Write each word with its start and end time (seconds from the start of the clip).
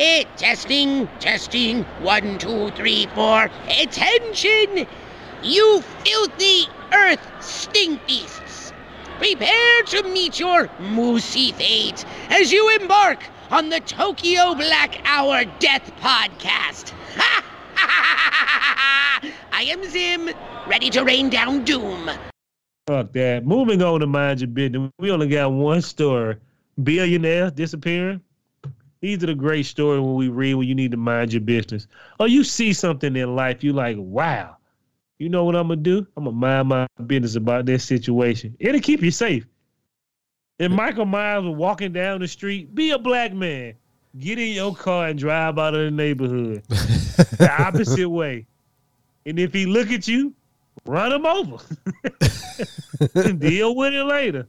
It 0.00 0.28
testing, 0.36 1.08
testing. 1.18 1.82
One, 2.02 2.38
two, 2.38 2.70
three, 2.70 3.06
four. 3.16 3.50
Attention! 3.82 4.86
You 5.42 5.82
filthy 6.04 6.68
earth 6.92 7.18
stink 7.40 8.06
beasts! 8.06 8.72
Prepare 9.18 9.82
to 9.86 10.04
meet 10.04 10.38
your 10.38 10.68
moosey 10.78 11.52
fate 11.52 12.04
as 12.30 12.52
you 12.52 12.70
embark 12.80 13.24
on 13.50 13.70
the 13.70 13.80
Tokyo 13.80 14.54
Black 14.54 15.00
Hour 15.04 15.44
Death 15.58 15.90
Podcast. 16.00 16.92
Ha! 17.16 19.20
I 19.52 19.62
am 19.62 19.82
Zim, 19.82 20.30
ready 20.68 20.90
to 20.90 21.02
rain 21.02 21.28
down 21.28 21.64
doom. 21.64 22.08
Fuck 22.86 23.12
that. 23.14 23.44
Moving 23.44 23.82
on 23.82 23.98
to 23.98 24.06
mind 24.06 24.42
your 24.42 24.48
business. 24.48 24.92
We 25.00 25.10
only 25.10 25.26
got 25.26 25.50
one 25.50 25.82
story. 25.82 26.36
Billionaire 26.80 27.50
disappearing. 27.50 28.20
These 29.00 29.22
are 29.22 29.26
the 29.26 29.34
great 29.34 29.66
stories 29.66 30.00
when 30.00 30.14
we 30.14 30.28
read 30.28 30.54
when 30.54 30.66
you 30.66 30.74
need 30.74 30.90
to 30.90 30.96
mind 30.96 31.32
your 31.32 31.40
business. 31.40 31.86
Or 32.18 32.26
you 32.26 32.42
see 32.42 32.72
something 32.72 33.14
in 33.14 33.36
life, 33.36 33.62
you 33.62 33.72
like, 33.72 33.96
wow. 33.98 34.56
You 35.18 35.28
know 35.28 35.44
what 35.44 35.56
I'm 35.56 35.68
gonna 35.68 35.80
do? 35.80 36.06
I'm 36.16 36.24
gonna 36.24 36.36
mind 36.36 36.68
my 36.68 36.86
business 37.06 37.34
about 37.34 37.66
this 37.66 37.84
situation. 37.84 38.56
It'll 38.60 38.80
keep 38.80 39.02
you 39.02 39.10
safe. 39.10 39.46
If 40.58 40.72
Michael 40.72 41.06
Myers 41.06 41.44
was 41.44 41.56
walking 41.56 41.92
down 41.92 42.20
the 42.20 42.28
street, 42.28 42.74
be 42.74 42.90
a 42.90 42.98
black 42.98 43.32
man. 43.32 43.74
Get 44.18 44.38
in 44.38 44.48
your 44.48 44.74
car 44.74 45.08
and 45.08 45.18
drive 45.18 45.58
out 45.58 45.74
of 45.74 45.80
the 45.80 45.90
neighborhood. 45.90 46.64
the 46.68 47.50
opposite 47.58 48.08
way. 48.08 48.46
And 49.26 49.38
if 49.38 49.52
he 49.52 49.66
look 49.66 49.90
at 49.90 50.08
you, 50.08 50.34
run 50.86 51.12
him 51.12 51.26
over. 51.26 51.58
Deal 53.38 53.76
with 53.76 53.94
it 53.94 54.04
later. 54.04 54.48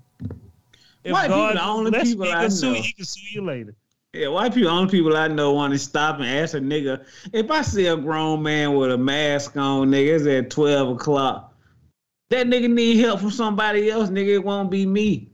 If 1.04 1.14
white 1.14 1.30
God, 1.30 1.52
people 1.52 1.62
the 1.62 1.70
only 1.70 2.02
people 2.02 2.32
I 2.32 2.44
know. 2.44 2.50
Sue, 2.50 2.74
he 2.74 2.94
can 2.94 3.06
sue 3.06 3.22
you 3.32 3.44
later. 3.44 3.76
Yeah, 4.14 4.30
white 4.30 4.56
people, 4.56 4.72
only 4.72 4.90
people 4.90 5.16
I 5.16 5.28
know 5.28 5.54
want 5.54 5.72
to 5.74 5.80
stop 5.80 6.16
and 6.16 6.26
ask 6.26 6.56
a 6.56 6.60
nigga. 6.60 7.06
If 7.32 7.52
I 7.52 7.62
see 7.62 7.86
a 7.86 7.96
grown 7.96 8.42
man 8.42 8.74
with 8.74 8.92
a 8.92 8.98
mask 8.98 9.56
on, 9.56 9.92
nigga, 9.92 10.16
it's 10.16 10.26
at 10.26 10.50
12 10.50 10.96
o'clock. 10.96 11.54
That 12.32 12.48
nigga 12.48 12.70
need 12.70 12.98
help 12.98 13.20
from 13.20 13.30
somebody 13.30 13.90
else, 13.90 14.10
nigga. 14.10 14.36
It 14.36 14.44
won't 14.44 14.72
be 14.72 14.86
me. 14.86 15.30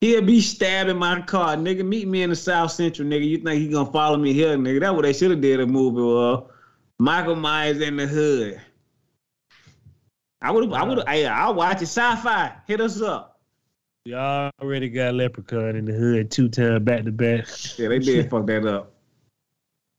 He'll 0.00 0.22
be 0.22 0.40
stabbing 0.40 0.98
my 0.98 1.20
car, 1.22 1.56
nigga. 1.56 1.84
Meet 1.84 2.06
me 2.06 2.22
in 2.22 2.30
the 2.30 2.36
South 2.36 2.70
Central, 2.70 3.08
nigga. 3.08 3.28
You 3.28 3.38
think 3.38 3.60
he 3.60 3.68
gonna 3.68 3.90
follow 3.90 4.16
me 4.16 4.32
here, 4.32 4.56
nigga? 4.56 4.80
That's 4.80 4.94
what 4.94 5.02
they 5.02 5.12
should 5.12 5.30
have 5.32 5.40
did 5.40 5.60
a 5.60 5.66
movie. 5.66 6.00
Well, 6.00 6.34
uh, 6.34 6.42
Michael 7.00 7.36
Myers 7.36 7.80
in 7.80 7.96
the 7.96 8.06
hood. 8.06 8.60
I 10.40 10.50
would, 10.52 10.72
I 10.72 10.82
would, 10.84 11.08
hey, 11.08 11.26
I'll 11.26 11.54
watch 11.54 11.82
it. 11.82 11.86
Sci-fi, 11.86 12.52
hit 12.66 12.80
us 12.80 13.00
up. 13.00 13.31
We 14.04 14.14
already 14.14 14.88
got 14.88 15.14
Leprechaun 15.14 15.76
in 15.76 15.84
the 15.84 15.92
hood 15.92 16.30
two 16.30 16.48
times 16.48 16.84
back 16.84 17.04
to 17.04 17.12
back. 17.12 17.46
Yeah, 17.78 17.86
they 17.88 18.00
did 18.00 18.28
fuck 18.30 18.46
that 18.46 18.66
up. 18.66 18.92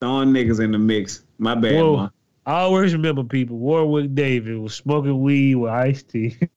Throwing 0.01 0.33
niggas 0.33 0.61
in 0.61 0.71
the 0.71 0.77
mix. 0.77 1.23
My 1.37 1.55
bad, 1.55 1.75
Whoa. 1.75 1.97
man. 1.97 2.11
I 2.45 2.59
always 2.61 2.91
remember 2.91 3.23
people. 3.23 3.57
Warwick 3.57 4.13
Davis 4.13 4.57
was 4.57 4.75
smoking 4.75 5.21
weed 5.21 5.55
with 5.55 5.71
Ice 5.71 6.03
T. 6.03 6.37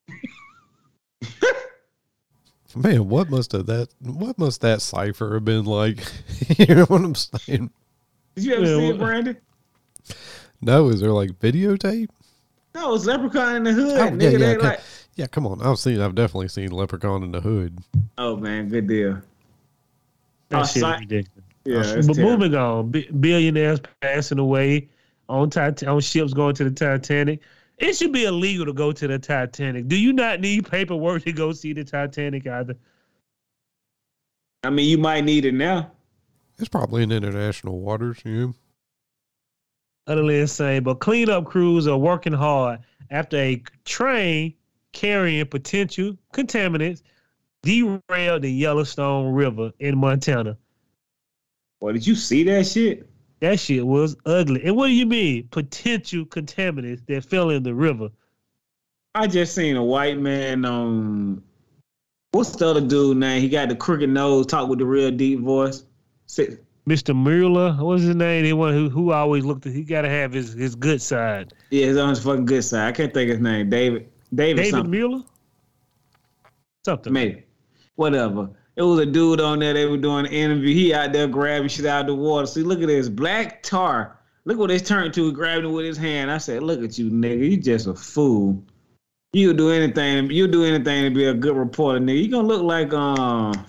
Man, 2.74 3.08
what 3.08 3.30
must 3.30 3.52
have 3.52 3.67
that? 3.67 3.89
What 4.00 4.36
must 4.39 4.61
that 4.61 4.83
cipher 4.83 5.34
have 5.34 5.44
been 5.47 5.64
like? 5.64 5.98
you 6.58 6.74
know 6.74 6.84
what 6.84 7.00
I'm 7.02 7.14
saying? 7.14 7.70
Did 8.34 8.44
you 8.44 8.55
ever 8.55 8.67
yeah, 8.67 8.77
see 8.77 8.89
it, 8.89 8.98
Brandon? 8.98 9.36
No, 10.61 10.89
is 10.89 11.00
there 11.00 11.12
like 11.12 11.39
videotape? 11.39 12.08
No, 12.74 12.94
it's 12.94 13.06
Leprechaun 13.06 13.56
in 13.56 13.64
the 13.64 13.72
Hood. 13.72 13.98
Oh, 13.98 14.11
nigga, 14.11 14.39
yeah, 14.39 14.52
yeah. 14.52 14.56
Like... 14.58 14.80
Yeah, 15.17 15.27
come 15.27 15.47
on. 15.47 15.62
I've 15.62 15.78
seen. 15.78 16.00
I've 16.00 16.14
definitely 16.14 16.48
seen 16.48 16.70
Leprechaun 16.70 17.22
in 17.22 17.33
the 17.33 17.41
Hood. 17.41 17.78
Oh 18.19 18.36
man, 18.36 18.69
good 18.69 18.86
deal. 18.86 19.20
That 20.50 20.62
oh, 20.62 20.64
shit 20.64 20.83
si- 20.83 20.97
ridiculous. 21.00 21.45
Yeah, 21.64 21.78
oh, 21.78 22.06
but 22.06 22.14
terrible. 22.14 22.39
moving 22.39 22.55
on, 22.55 22.91
B- 22.91 23.11
billionaires 23.11 23.81
passing 24.00 24.39
away 24.39 24.89
on 25.28 25.50
tit- 25.50 25.84
on 25.84 26.00
ships 26.00 26.34
going 26.34 26.55
to 26.56 26.64
the 26.64 26.70
Titanic. 26.70 27.41
It 27.78 27.95
should 27.95 28.12
be 28.12 28.25
illegal 28.25 28.67
to 28.67 28.73
go 28.73 28.92
to 28.92 29.08
the 29.08 29.19
Titanic. 29.19 29.89
Do 29.89 29.96
you 29.96 30.13
not 30.13 30.41
need 30.41 30.70
paperwork 30.70 31.24
to 31.24 31.33
go 31.33 31.52
see 31.52 31.73
the 31.73 31.85
Titanic 31.85 32.46
either? 32.46 32.77
I 34.64 34.70
mean, 34.70 34.89
you 34.89 34.98
might 34.98 35.24
need 35.24 35.45
it 35.45 35.55
now. 35.55 35.91
It's 36.58 36.68
probably 36.68 37.02
in 37.02 37.12
international 37.12 37.80
waters, 37.80 38.18
yeah. 38.24 38.48
Utterly 40.07 40.41
insane. 40.41 40.83
But 40.83 41.01
cleanup 41.01 41.46
crews 41.46 41.86
are 41.86 41.98
working 41.98 42.33
hard 42.33 42.80
after 43.11 43.36
a 43.36 43.62
train 43.85 44.55
carrying 44.96 45.45
potential 45.45 46.17
contaminants 46.33 47.02
derailed 47.62 48.40
the 48.40 48.51
Yellowstone 48.51 49.34
River 49.34 49.70
in 49.79 49.98
Montana. 49.98 50.57
Well, 51.80 51.92
did 51.92 52.07
you 52.07 52.14
see 52.14 52.45
that 52.45 52.67
shit? 52.67 53.06
That 53.40 53.61
shit 53.61 53.86
was 53.86 54.17
ugly. 54.24 54.64
And 54.64 54.74
what 54.74 54.86
do 54.86 54.95
you 54.95 55.05
mean? 55.05 55.48
Potential 55.51 56.24
contaminants 56.24 57.05
that 57.08 57.27
fell 57.27 57.51
in 57.51 57.62
the 57.62 57.74
river. 57.74 58.08
I 59.14 59.27
just 59.27 59.55
seen 59.55 59.77
a 59.77 59.85
white 59.85 60.18
man 60.18 60.64
um 60.64 61.42
what's 62.33 62.56
the 62.56 62.67
other 62.67 62.80
dude 62.80 63.18
name? 63.18 63.42
He 63.42 63.51
got 63.51 63.68
the 63.68 63.77
crooked 63.77 64.08
nose, 64.08 64.46
talk 64.46 64.70
with 64.70 64.79
the 64.79 64.86
real 64.86 65.11
deep 65.11 65.40
voice. 65.40 65.85
Mr. 66.27 67.14
Mueller, 67.14 67.73
what's 67.80 68.02
his 68.02 68.17
name? 68.17 68.45
The 68.45 68.55
one 68.55 68.73
who 68.73 68.89
who 68.89 69.12
always 69.12 69.45
looked 69.45 69.67
at 69.67 69.73
he 69.73 69.85
gotta 69.85 70.08
have 70.08 70.33
his 70.33 70.55
his 70.55 70.74
good 70.74 71.02
side. 71.02 71.52
Yeah, 71.68 71.85
his 71.85 71.98
own 71.98 72.14
fucking 72.14 72.46
good 72.46 72.62
side. 72.62 72.89
I 72.89 72.92
can't 72.92 73.12
think 73.12 73.29
his 73.29 73.40
name. 73.40 73.68
David. 73.68 74.11
David, 74.35 74.57
David 74.57 74.70
something. 74.70 74.91
Mueller? 74.91 75.23
Something. 76.85 77.13
Maybe. 77.13 77.45
Whatever. 77.95 78.51
It 78.77 78.83
was 78.83 79.01
a 79.01 79.07
dude 79.07 79.41
on 79.41 79.59
there. 79.59 79.73
They 79.73 79.87
were 79.87 79.97
doing 79.97 80.27
an 80.27 80.33
interview. 80.33 80.75
He 80.75 80.92
out 80.92 81.13
there 81.13 81.27
grabbing 81.27 81.69
shit 81.69 81.87
out 81.87 82.03
of 82.03 82.07
the 82.09 82.14
water. 82.14 82.47
See, 82.47 82.63
look 82.63 82.83
at 82.83 82.89
this 82.89 83.09
black 83.09 83.63
tar. 83.63 84.19
Look 84.45 84.59
what 84.59 84.70
it's 84.70 84.86
turned 84.86 85.15
to. 85.15 85.33
Grabbing 85.33 85.70
it 85.70 85.73
with 85.73 85.86
his 85.86 85.97
hand. 85.97 86.31
I 86.31 86.39
said, 86.39 86.63
"Look 86.63 86.83
at 86.83 86.98
you, 86.98 87.11
nigga. 87.11 87.51
You 87.51 87.57
just 87.57 87.86
a 87.86 87.95
fool. 87.95 88.63
You'll 89.33 89.55
do 89.55 89.70
anything. 89.70 90.31
You'll 90.31 90.51
do 90.51 90.65
anything 90.65 91.05
to 91.05 91.11
be 91.11 91.25
a 91.25 91.35
good 91.35 91.57
reporter, 91.57 91.98
nigga. 91.98 92.23
You 92.23 92.31
gonna 92.31 92.47
look 92.47 92.63
like 92.63 92.92
um." 92.92 93.67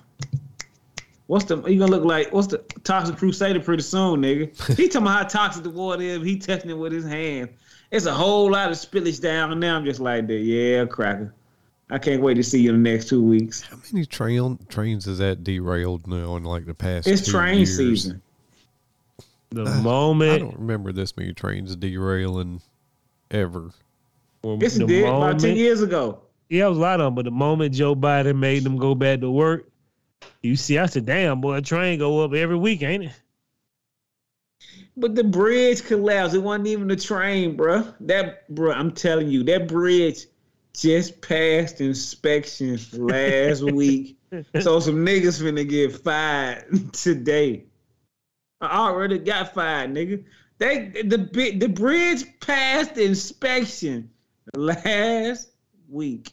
What's 1.27 1.45
the 1.45 1.61
you 1.63 1.79
gonna 1.79 1.91
look 1.91 2.05
like? 2.05 2.31
What's 2.33 2.47
the 2.47 2.59
toxic 2.83 3.17
crusader 3.17 3.59
pretty 3.59 3.83
soon, 3.83 4.21
nigga? 4.21 4.75
He 4.77 4.87
talking 4.87 5.07
about 5.07 5.31
how 5.33 5.45
toxic 5.45 5.63
the 5.63 5.69
water 5.69 6.01
is. 6.01 6.23
He 6.23 6.37
testing 6.37 6.71
it 6.71 6.77
with 6.77 6.93
his 6.93 7.05
hand. 7.05 7.49
It's 7.91 8.05
a 8.05 8.13
whole 8.13 8.51
lot 8.51 8.69
of 8.69 8.77
spillage 8.77 9.21
down 9.21 9.57
there. 9.59 9.73
I'm 9.73 9.85
just 9.85 9.99
like 9.99 10.27
that. 10.27 10.39
Yeah, 10.39 10.85
cracker. 10.85 11.33
I 11.89 11.97
can't 11.97 12.21
wait 12.21 12.33
to 12.33 12.43
see 12.43 12.61
you 12.61 12.73
in 12.73 12.83
the 12.83 12.91
next 12.91 13.07
two 13.07 13.23
weeks. 13.23 13.61
How 13.61 13.77
many 13.91 14.05
train 14.05 14.59
trains 14.67 15.05
has 15.05 15.19
that 15.19 15.43
derailed 15.43 16.05
now 16.05 16.35
in 16.35 16.43
like 16.43 16.65
the 16.65 16.73
past? 16.73 17.07
It's 17.07 17.27
train 17.27 17.59
years? 17.59 17.77
season. 17.77 18.21
The 19.49 19.63
uh, 19.65 19.81
moment 19.81 20.33
I 20.33 20.37
don't 20.39 20.59
remember 20.59 20.91
this 20.91 21.15
many 21.15 21.33
trains 21.33 21.75
derailing 21.77 22.61
ever. 23.31 23.71
Well, 24.43 24.57
yes, 24.61 24.75
it 24.75 24.87
did 24.87 25.05
moment, 25.05 25.31
about 25.31 25.41
ten 25.41 25.55
years 25.55 25.81
ago. 25.81 26.19
Yeah, 26.49 26.65
it 26.65 26.69
was 26.69 26.77
a 26.77 26.81
lot 26.81 26.99
of 26.99 27.05
them. 27.05 27.15
But 27.15 27.25
the 27.25 27.31
moment 27.31 27.73
Joe 27.73 27.95
Biden 27.95 28.37
made 28.37 28.63
them 28.63 28.77
go 28.77 28.93
back 28.93 29.21
to 29.21 29.31
work, 29.31 29.69
you 30.41 30.57
see, 30.57 30.77
I 30.77 30.87
said, 30.87 31.05
"Damn, 31.05 31.39
boy, 31.39 31.55
a 31.55 31.61
train 31.61 31.99
go 31.99 32.23
up 32.23 32.33
every 32.33 32.57
week, 32.57 32.83
ain't 32.83 33.05
it?" 33.05 33.11
But 34.97 35.13
the 35.13 35.23
bridge 35.23 35.85
collapsed. 35.85 36.35
It 36.35 36.39
wasn't 36.39 36.67
even 36.67 36.89
a 36.89 36.95
train, 36.95 37.55
bro. 37.55 37.87
That, 38.01 38.49
bro, 38.53 38.71
I'm 38.71 38.91
telling 38.91 39.29
you, 39.29 39.43
that 39.43 39.67
bridge 39.67 40.25
just 40.73 41.21
passed 41.21 41.81
inspection 41.81 42.79
last 42.93 43.61
week. 43.71 44.17
So 44.59 44.79
some 44.79 45.05
niggas 45.05 45.41
finna 45.41 45.67
get 45.67 45.95
fired 46.03 46.93
today. 46.93 47.65
I 48.59 48.79
already 48.79 49.19
got 49.19 49.53
fired, 49.53 49.93
nigga. 49.93 50.23
They 50.57 50.89
the 51.03 51.17
the 51.59 51.67
bridge 51.67 52.25
passed 52.39 52.97
inspection 52.97 54.09
last 54.55 55.51
week. 55.87 56.31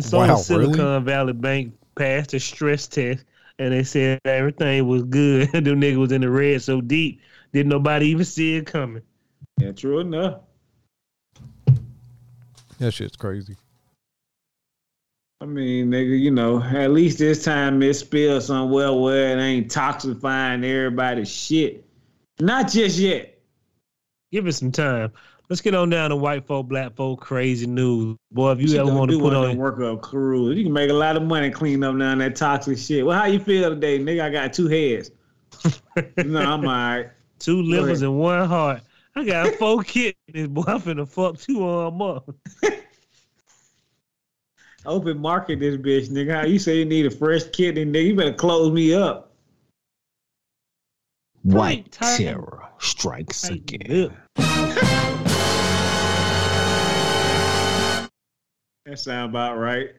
So 0.00 0.18
wow, 0.18 0.36
Silicon 0.36 0.78
really? 0.78 1.04
Valley 1.04 1.32
Bank 1.32 1.74
passed 1.94 2.34
a 2.34 2.40
stress 2.40 2.86
test 2.86 3.24
and 3.58 3.72
they 3.72 3.84
said 3.84 4.20
everything 4.24 4.86
was 4.86 5.02
good. 5.04 5.50
Them 5.52 5.64
niggas 5.64 5.96
was 5.96 6.12
in 6.12 6.20
the 6.20 6.30
red 6.30 6.62
so 6.62 6.80
deep, 6.80 7.20
didn't 7.52 7.70
nobody 7.70 8.06
even 8.06 8.24
see 8.24 8.56
it 8.56 8.66
coming. 8.66 9.02
Yeah, 9.58 9.72
true 9.72 10.00
enough. 10.00 10.40
That 12.78 12.92
shit's 12.92 13.16
crazy. 13.16 13.56
I 15.40 15.46
mean, 15.46 15.90
nigga, 15.90 16.18
you 16.18 16.30
know, 16.30 16.62
at 16.62 16.90
least 16.90 17.18
this 17.18 17.44
time 17.44 17.82
it 17.82 17.94
spilled 17.94 18.42
somewhere 18.42 18.92
where 18.92 19.36
it 19.36 19.42
ain't 19.42 19.68
toxifying 19.68 20.64
everybody's 20.64 21.30
shit. 21.30 21.84
Not 22.40 22.70
just 22.70 22.98
yet. 22.98 23.38
Give 24.32 24.46
it 24.46 24.52
some 24.52 24.72
time. 24.72 25.12
Let's 25.50 25.60
get 25.60 25.74
on 25.74 25.90
down 25.90 26.08
to 26.08 26.16
white 26.16 26.46
folk, 26.46 26.68
black 26.68 26.94
folk, 26.96 27.20
crazy 27.20 27.66
news. 27.66 28.16
Boy, 28.32 28.52
if 28.52 28.60
you, 28.60 28.68
you 28.68 28.80
ever 28.80 28.94
want 28.94 29.10
to 29.10 29.20
put 29.20 29.34
on 29.34 29.56
work 29.58 29.78
up 29.80 30.00
crew, 30.00 30.50
you 30.52 30.64
can 30.64 30.72
make 30.72 30.88
a 30.88 30.94
lot 30.94 31.16
of 31.16 31.22
money 31.22 31.50
cleaning 31.50 31.84
up 31.84 31.98
down 31.98 32.18
that 32.18 32.34
toxic 32.34 32.78
shit. 32.78 33.04
Well, 33.04 33.18
how 33.18 33.26
you 33.26 33.38
feel 33.38 33.68
today, 33.68 33.98
nigga? 33.98 34.22
I 34.22 34.30
got 34.30 34.54
two 34.54 34.68
heads. 34.68 35.10
no, 36.24 36.40
I'm 36.40 36.66
all 36.66 36.72
right. 36.72 37.10
Two 37.38 37.60
livers 37.60 38.00
and 38.00 38.18
one 38.18 38.48
heart. 38.48 38.80
I 39.14 39.24
got 39.24 39.54
four 39.56 39.82
kidneys, 39.84 40.48
boy. 40.48 40.64
I'm 40.66 40.80
finna 40.80 41.06
fuck 41.06 41.38
two 41.38 41.68
of 41.68 41.92
them 41.92 42.02
up. 42.02 42.30
Open 44.86 45.18
market 45.18 45.60
this 45.60 45.76
bitch, 45.76 46.08
nigga. 46.10 46.40
How 46.40 46.46
you 46.46 46.58
say 46.58 46.78
you 46.78 46.84
need 46.86 47.06
a 47.06 47.10
fresh 47.10 47.44
kidney, 47.52 47.84
nigga? 47.84 48.06
You 48.06 48.16
better 48.16 48.32
close 48.32 48.72
me 48.72 48.94
up. 48.94 49.32
White 51.42 51.92
terror 51.92 52.62
strikes 52.78 53.50
again. 53.50 54.16
That 58.86 58.98
sound 58.98 59.30
about 59.30 59.56
right. 59.56 59.90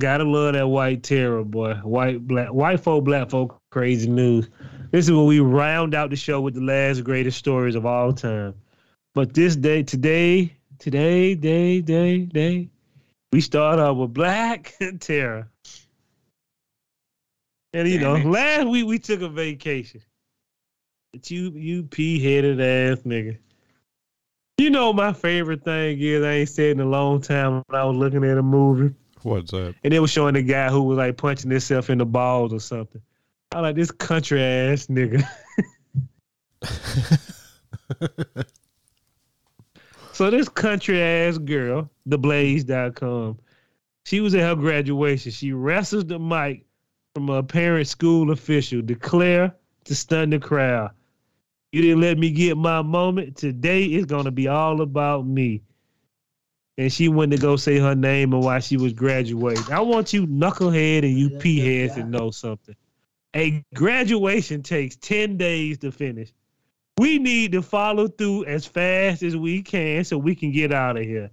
Gotta 0.00 0.24
love 0.24 0.52
that 0.52 0.68
white 0.68 1.02
terror, 1.02 1.42
boy. 1.44 1.74
White, 1.76 2.26
black, 2.26 2.48
white 2.52 2.78
folk, 2.78 3.04
black 3.04 3.30
folk, 3.30 3.58
crazy 3.70 4.08
news. 4.08 4.48
This 4.90 5.06
is 5.06 5.12
where 5.12 5.24
we 5.24 5.40
round 5.40 5.94
out 5.94 6.10
the 6.10 6.16
show 6.16 6.40
with 6.40 6.54
the 6.54 6.60
last 6.60 7.04
greatest 7.04 7.38
stories 7.38 7.74
of 7.74 7.86
all 7.86 8.12
time. 8.12 8.54
But 9.14 9.32
this 9.32 9.56
day, 9.56 9.82
today, 9.82 10.54
today, 10.78 11.34
day, 11.34 11.80
day, 11.80 12.18
day, 12.26 12.68
we 13.32 13.40
start 13.40 13.78
off 13.78 13.96
with 13.96 14.12
black 14.12 14.74
terror. 15.00 15.48
And 17.72 17.88
you 17.88 17.98
know, 17.98 18.16
it. 18.16 18.26
last 18.26 18.68
week 18.68 18.86
we 18.86 18.98
took 18.98 19.22
a 19.22 19.28
vacation. 19.28 20.02
But 21.12 21.30
you, 21.30 21.50
you 21.50 21.82
pea 21.82 22.20
headed 22.20 22.60
ass 22.60 23.04
nigga. 23.04 23.38
You 24.58 24.70
know 24.70 24.92
my 24.92 25.12
favorite 25.12 25.62
thing 25.64 26.00
is 26.00 26.24
I 26.24 26.32
ain't 26.32 26.48
said 26.48 26.72
in 26.72 26.80
a 26.80 26.84
long 26.84 27.20
time 27.20 27.62
when 27.66 27.80
I 27.80 27.84
was 27.84 27.96
looking 27.96 28.24
at 28.24 28.36
a 28.36 28.42
movie 28.42 28.92
What's 29.22 29.52
that? 29.52 29.74
and 29.84 29.94
it 29.94 30.00
was 30.00 30.10
showing 30.10 30.34
the 30.34 30.42
guy 30.42 30.68
who 30.68 30.82
was 30.82 30.98
like 30.98 31.16
punching 31.16 31.50
himself 31.50 31.90
in 31.90 31.98
the 31.98 32.06
balls 32.06 32.52
or 32.52 32.58
something. 32.60 33.00
I 33.52 33.60
like 33.60 33.76
this 33.76 33.90
country 33.90 34.42
ass 34.42 34.88
nigga. 34.88 35.24
so 40.12 40.30
this 40.30 40.48
country 40.48 41.00
ass 41.00 41.38
girl, 41.38 41.88
theblaze.com, 42.08 43.38
she 44.04 44.20
was 44.20 44.34
at 44.34 44.40
her 44.42 44.54
graduation. 44.56 45.32
She 45.32 45.52
wrestles 45.52 46.04
the 46.04 46.18
mic 46.18 46.66
from 47.14 47.30
a 47.30 47.42
parent 47.42 47.86
school 47.88 48.30
official, 48.32 48.82
declare 48.82 49.54
to 49.84 49.94
stun 49.94 50.30
the 50.30 50.38
crowd. 50.38 50.90
You 51.72 51.82
didn't 51.82 52.00
let 52.00 52.18
me 52.18 52.30
get 52.30 52.56
my 52.56 52.82
moment. 52.82 53.36
Today 53.36 53.84
is 53.84 54.06
gonna 54.06 54.30
be 54.30 54.48
all 54.48 54.80
about 54.80 55.26
me 55.26 55.62
and 56.78 56.92
she 56.92 57.08
went 57.08 57.32
to 57.32 57.38
go 57.38 57.56
say 57.56 57.78
her 57.78 57.96
name 57.96 58.32
and 58.32 58.42
why 58.42 58.60
she 58.60 58.76
was 58.76 58.92
graduating. 58.92 59.70
I 59.70 59.80
want 59.80 60.12
you 60.12 60.26
knucklehead 60.28 61.02
and 61.02 61.18
you 61.18 61.30
pea 61.30 61.58
heads 61.58 61.96
to 61.96 62.04
know 62.04 62.30
something. 62.30 62.76
A 63.34 63.64
graduation 63.74 64.62
takes 64.62 64.94
10 64.96 65.36
days 65.36 65.78
to 65.78 65.90
finish. 65.90 66.32
We 66.96 67.18
need 67.18 67.52
to 67.52 67.62
follow 67.62 68.06
through 68.06 68.44
as 68.44 68.64
fast 68.64 69.24
as 69.24 69.36
we 69.36 69.62
can 69.62 70.04
so 70.04 70.18
we 70.18 70.36
can 70.36 70.52
get 70.52 70.72
out 70.72 70.96
of 70.96 71.02
here. 71.02 71.30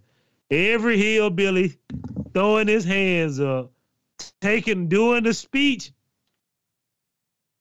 Every 0.49 0.97
hillbilly 0.97 1.77
throwing 2.33 2.67
his 2.67 2.83
hands 2.83 3.39
up, 3.39 3.71
taking 4.41 4.87
doing 4.89 5.23
the 5.23 5.33
speech. 5.33 5.91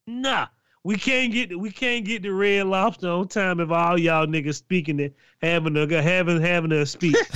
Nah, 0.06 0.46
we 0.84 0.96
can't 0.96 1.32
get 1.32 1.58
we 1.58 1.70
can't 1.70 2.04
get 2.04 2.22
the 2.22 2.28
red 2.28 2.66
lobster 2.66 3.08
on 3.08 3.26
time 3.26 3.58
if 3.58 3.70
all 3.70 3.98
y'all 3.98 4.26
niggas 4.26 4.56
speaking 4.56 5.00
it 5.00 5.16
having 5.40 5.76
a 5.76 6.02
having 6.02 6.40
having 6.40 6.72
a 6.72 6.86
speech. 6.86 7.16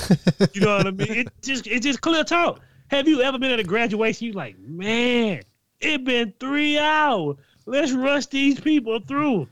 You 0.52 0.60
know 0.62 0.76
what 0.76 0.86
I 0.86 0.90
mean? 0.90 1.12
It 1.12 1.28
just 1.42 1.66
it 1.66 1.82
just 1.82 2.00
clear 2.00 2.24
talk. 2.24 2.60
Have 2.88 3.08
you 3.08 3.22
ever 3.22 3.38
been 3.38 3.50
at 3.50 3.60
a 3.60 3.64
graduation? 3.64 4.28
You 4.28 4.32
like, 4.34 4.58
man, 4.58 5.42
it 5.80 6.04
been 6.04 6.32
three 6.38 6.78
hours. 6.78 7.36
Let's 7.66 7.92
rush 7.92 8.26
these 8.26 8.60
people 8.60 9.00
through. 9.00 9.48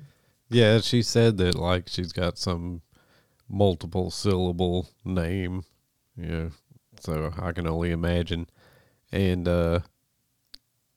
Yeah, 0.49 0.81
she 0.81 1.03
said 1.03 1.39
that 1.39 1.55
like 1.55 1.89
she's 1.89 2.13
got 2.13 2.39
some 2.39 2.83
multiple 3.49 4.11
syllable 4.11 4.89
name. 5.05 5.65
Yeah. 6.17 6.51
So 7.01 7.33
I 7.39 7.53
can 7.53 7.67
only 7.67 7.91
imagine. 7.93 8.49
And 9.13 9.49
uh 9.49 9.81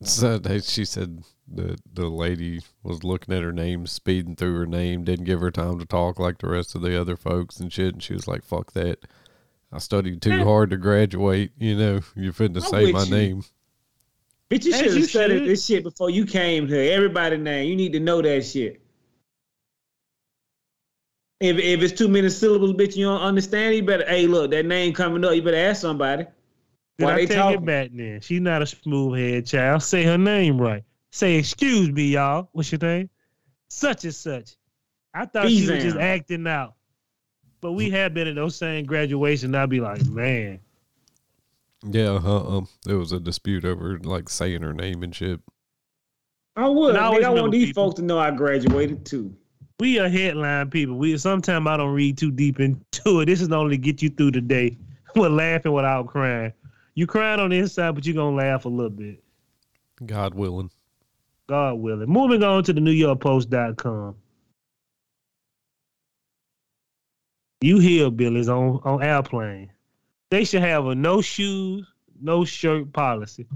so 0.04 0.38
they, 0.38 0.60
she 0.60 0.86
said 0.86 1.24
the 1.48 1.78
the 1.92 2.08
lady 2.08 2.62
was 2.84 3.04
looking 3.04 3.34
at 3.36 3.44
her 3.44 3.52
name, 3.52 3.86
speeding 3.88 4.36
through 4.36 4.56
her 4.56 4.66
name, 4.66 5.04
didn't 5.04 5.26
give 5.26 5.42
her 5.42 5.52
time 5.52 5.80
to 5.80 5.86
talk 5.86 6.20
like 6.20 6.38
the 6.38 6.50
rest 6.50 6.76
of 6.76 6.82
the 6.82 7.00
other 7.00 7.16
folks 7.16 7.60
and 7.60 7.72
shit. 7.72 7.94
And 7.94 8.04
she 8.04 8.14
was 8.14 8.28
like, 8.28 8.44
"Fuck 8.44 8.72
that! 8.74 9.06
I 9.72 9.80
studied 9.80 10.22
too 10.22 10.44
hard 10.44 10.70
to 10.70 10.78
graduate. 10.78 11.52
You 11.58 11.76
know, 11.76 12.00
you're 12.16 12.34
fitting 12.34 12.56
to 12.56 12.62
I'm 12.62 12.70
say 12.70 12.92
my 12.92 13.04
you. 13.04 13.12
name." 13.12 13.44
Bitch, 14.50 14.66
you 14.66 14.74
should 14.74 14.98
have 14.98 15.06
studied 15.06 15.40
should. 15.40 15.48
this 15.48 15.66
shit 15.66 15.84
before 15.84 16.10
you 16.10 16.26
came 16.26 16.68
here. 16.68 16.92
Everybody 16.94 17.38
name. 17.38 17.70
You 17.70 17.76
need 17.76 17.94
to 17.94 18.00
know 18.00 18.22
that 18.22 18.44
shit. 18.46 18.82
If, 21.40 21.58
if 21.58 21.82
it's 21.82 21.94
too 21.94 22.08
many 22.08 22.30
syllables, 22.30 22.74
bitch, 22.74 22.98
you 22.98 23.06
don't 23.06 23.22
understand, 23.22 23.76
you 23.76 23.84
better, 23.84 24.06
hey, 24.06 24.28
look, 24.28 24.52
that 24.52 24.66
name 24.66 24.94
coming 24.94 25.24
up, 25.24 25.36
you 25.36 25.42
better 25.42 25.56
ask 25.56 25.82
somebody. 25.82 26.26
Did 27.00 27.06
Why 27.06 27.14
I 27.14 27.16
they 27.16 27.26
take 27.28 27.38
talking? 27.38 27.60
it 27.62 27.66
back 27.66 27.90
then? 27.94 28.20
She's 28.22 28.42
not 28.42 28.62
a 28.62 28.66
smooth 28.66 29.18
head 29.18 29.46
child. 29.46 29.82
Say 29.82 30.04
her 30.04 30.18
name 30.18 30.60
right. 30.60 30.84
Say, 31.12 31.36
excuse 31.36 31.90
me, 31.90 32.10
y'all. 32.10 32.50
What's 32.52 32.72
your 32.72 32.80
name? 32.80 33.10
Such 33.70 34.04
and 34.04 34.14
such. 34.14 34.58
I 35.14 35.26
thought 35.26 35.48
she 35.48 35.68
was 35.70 35.82
just 35.82 35.98
acting 35.98 36.46
out. 36.46 36.76
But 37.62 37.72
we 37.74 37.90
have 37.92 38.14
been 38.14 38.28
at 38.28 38.36
those 38.36 38.56
same 38.58 38.86
graduations. 38.86 39.56
I'd 39.56 39.70
be 39.70 39.80
like, 39.80 40.06
man, 40.08 40.60
Yeah, 41.90 42.20
uh, 42.24 42.58
um, 42.58 42.68
there 42.84 42.98
was 42.98 43.12
a 43.14 43.20
dispute 43.20 43.64
over 43.66 43.98
like 44.04 44.28
saying 44.30 44.62
her 44.62 44.74
name 44.74 45.02
and 45.04 45.16
shit. 45.16 45.40
I 46.58 46.68
would. 46.68 46.90
And 46.96 46.98
I 46.98 47.02
nigga, 47.02 47.06
always 47.06 47.26
I 47.26 47.30
want 47.30 47.52
these 47.54 47.68
people- 47.68 47.86
folks 47.88 47.96
to 48.00 48.06
know 48.06 48.20
I 48.20 48.32
graduated 48.32 49.06
too. 49.06 49.34
we 49.80 50.00
are 50.00 50.10
headline 50.10 50.70
people. 50.70 50.98
We 50.98 51.18
sometimes 51.18 51.66
I 51.66 51.78
don't 51.78 51.94
read 51.94 52.18
too 52.18 52.32
deep 52.32 52.60
into 52.60 53.22
it. 53.22 53.26
This 53.28 53.40
is 53.42 53.50
only 53.54 53.78
to 53.78 53.82
get 53.82 54.02
you 54.02 54.10
through 54.10 54.32
the 54.32 54.42
day. 54.42 54.78
We're 55.16 55.30
laughing 55.30 55.72
without 55.72 56.08
crying. 56.08 56.52
You 57.00 57.08
crying 57.08 57.40
on 57.40 57.52
the 57.52 57.60
inside, 57.60 57.96
but 57.96 58.06
you're 58.06 58.14
gonna 58.14 58.36
laugh 58.36 58.66
a 58.66 58.68
little 58.68 58.90
bit. 58.90 59.24
God 60.06 60.34
willing. 60.34 60.70
God 61.48 61.76
willing. 61.76 62.10
Moving 62.10 62.44
on 62.44 62.62
to 62.66 62.74
the 62.74 62.82
New 62.82 62.92
York 62.92 63.22
Post.com. 63.22 64.16
You 67.62 67.78
hillbillies 67.78 68.50
on, 68.50 68.82
on 68.84 69.02
airplane. 69.02 69.72
They 70.30 70.44
should 70.44 70.62
have 70.62 70.88
a 70.88 70.94
no 70.94 71.22
shoes, 71.22 71.88
no 72.20 72.44
shirt 72.44 72.92
policy. 72.92 73.48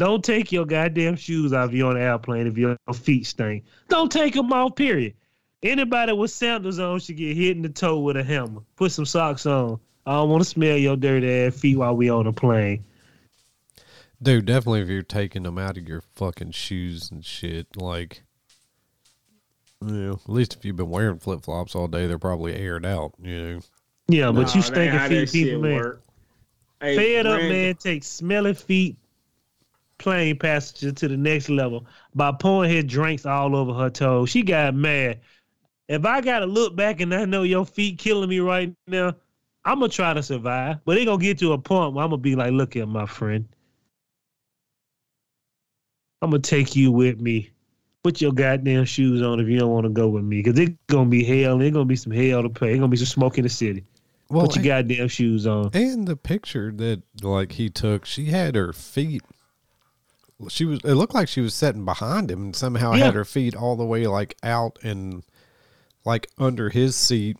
Don't 0.00 0.24
take 0.24 0.50
your 0.50 0.66
goddamn 0.66 1.14
shoes 1.14 1.52
off 1.52 1.68
if 1.68 1.76
you're 1.76 1.90
on 1.90 1.96
an 1.96 2.02
airplane 2.02 2.48
if 2.48 2.58
your 2.58 2.76
feet 2.92 3.24
stink. 3.24 3.66
Don't 3.88 4.10
take 4.10 4.34
them 4.34 4.52
off, 4.52 4.74
period. 4.74 5.14
Anybody 5.62 6.12
with 6.12 6.32
sandals 6.32 6.80
on 6.80 6.98
should 6.98 7.18
get 7.18 7.36
hit 7.36 7.54
in 7.56 7.62
the 7.62 7.68
toe 7.68 8.00
with 8.00 8.16
a 8.16 8.24
hammer. 8.24 8.62
Put 8.74 8.90
some 8.90 9.06
socks 9.06 9.46
on. 9.46 9.78
I 10.10 10.14
don't 10.14 10.28
want 10.28 10.42
to 10.42 10.48
smell 10.48 10.76
your 10.76 10.96
dirty 10.96 11.30
ass 11.30 11.60
feet 11.60 11.78
while 11.78 11.94
we 11.94 12.10
on 12.10 12.26
a 12.26 12.32
plane. 12.32 12.84
Dude, 14.20 14.44
definitely 14.44 14.80
if 14.80 14.88
you're 14.88 15.02
taking 15.02 15.44
them 15.44 15.56
out 15.56 15.76
of 15.76 15.88
your 15.88 16.00
fucking 16.16 16.50
shoes 16.50 17.12
and 17.12 17.24
shit, 17.24 17.68
like, 17.76 18.24
you 19.80 19.92
know, 19.92 20.12
at 20.14 20.28
least 20.28 20.56
if 20.56 20.64
you've 20.64 20.74
been 20.74 20.90
wearing 20.90 21.20
flip 21.20 21.44
flops 21.44 21.76
all 21.76 21.86
day, 21.86 22.08
they're 22.08 22.18
probably 22.18 22.56
aired 22.56 22.84
out, 22.84 23.12
you 23.22 23.40
know. 23.40 23.60
Yeah, 24.08 24.32
but 24.32 24.52
you 24.52 24.62
Nah, 24.62 24.68
that 24.70 24.78
ain't 24.78 24.94
how 24.94 25.06
stinking 25.06 25.26
feet 25.28 25.44
people, 25.44 25.62
man. 25.62 25.92
Hey, 26.80 26.96
Fed 26.96 27.26
up, 27.26 27.42
man, 27.42 27.76
takes 27.76 28.08
smelly 28.08 28.54
feet 28.54 28.96
plane 29.98 30.36
passenger 30.36 30.90
to 30.90 31.06
the 31.06 31.16
next 31.16 31.48
level 31.48 31.86
by 32.16 32.32
pouring 32.32 32.72
his 32.72 32.82
drinks 32.82 33.26
all 33.26 33.54
over 33.54 33.72
her 33.74 33.90
toes. 33.90 34.30
She 34.30 34.42
got 34.42 34.74
mad. 34.74 35.20
If 35.86 36.04
I 36.04 36.20
gotta 36.20 36.46
look 36.46 36.74
back 36.74 37.00
and 37.00 37.14
I 37.14 37.26
know 37.26 37.44
your 37.44 37.64
feet 37.64 37.98
killing 37.98 38.28
me 38.28 38.40
right 38.40 38.74
now, 38.88 39.14
I'm 39.64 39.78
gonna 39.80 39.88
try 39.90 40.14
to 40.14 40.22
survive. 40.22 40.78
But 40.84 40.98
it 40.98 41.04
gonna 41.04 41.22
get 41.22 41.38
to 41.40 41.52
a 41.52 41.58
point 41.58 41.94
where 41.94 42.04
I'm 42.04 42.10
gonna 42.10 42.22
be 42.22 42.34
like, 42.36 42.52
look 42.52 42.76
at 42.76 42.88
my 42.88 43.06
friend. 43.06 43.46
I'm 46.22 46.30
gonna 46.30 46.42
take 46.42 46.76
you 46.76 46.92
with 46.92 47.20
me. 47.20 47.50
Put 48.02 48.20
your 48.20 48.32
goddamn 48.32 48.84
shoes 48.86 49.20
on 49.22 49.40
if 49.40 49.48
you 49.48 49.58
don't 49.58 49.70
want 49.70 49.84
to 49.84 49.90
go 49.90 50.08
with 50.08 50.24
me, 50.24 50.42
because 50.42 50.58
it's 50.58 50.74
gonna 50.86 51.08
be 51.10 51.22
hell. 51.24 51.54
and 51.54 51.62
It's 51.62 51.72
gonna 51.72 51.84
be 51.84 51.96
some 51.96 52.12
hell 52.12 52.42
to 52.42 52.48
pay. 52.48 52.70
It's 52.70 52.78
gonna 52.78 52.88
be 52.88 52.96
some 52.96 53.06
smoke 53.06 53.38
in 53.38 53.44
the 53.44 53.50
city. 53.50 53.84
Well, 54.30 54.46
Put 54.46 54.56
your 54.56 54.64
goddamn 54.64 55.08
shoes 55.08 55.46
on. 55.46 55.70
and 55.74 56.06
the 56.06 56.16
picture 56.16 56.70
that 56.72 57.02
like 57.22 57.52
he 57.52 57.68
took, 57.68 58.06
she 58.06 58.26
had 58.26 58.54
her 58.54 58.72
feet. 58.72 59.22
She 60.48 60.64
was. 60.64 60.80
It 60.84 60.94
looked 60.94 61.14
like 61.14 61.28
she 61.28 61.40
was 61.42 61.52
sitting 61.54 61.84
behind 61.84 62.30
him, 62.30 62.44
and 62.44 62.56
somehow 62.56 62.94
Yeah. 62.94 63.06
had 63.06 63.14
her 63.14 63.24
feet 63.26 63.54
all 63.54 63.76
the 63.76 63.84
way 63.84 64.06
like 64.06 64.36
out 64.42 64.78
and 64.82 65.22
like 66.06 66.28
under 66.38 66.70
his 66.70 66.96
seat, 66.96 67.36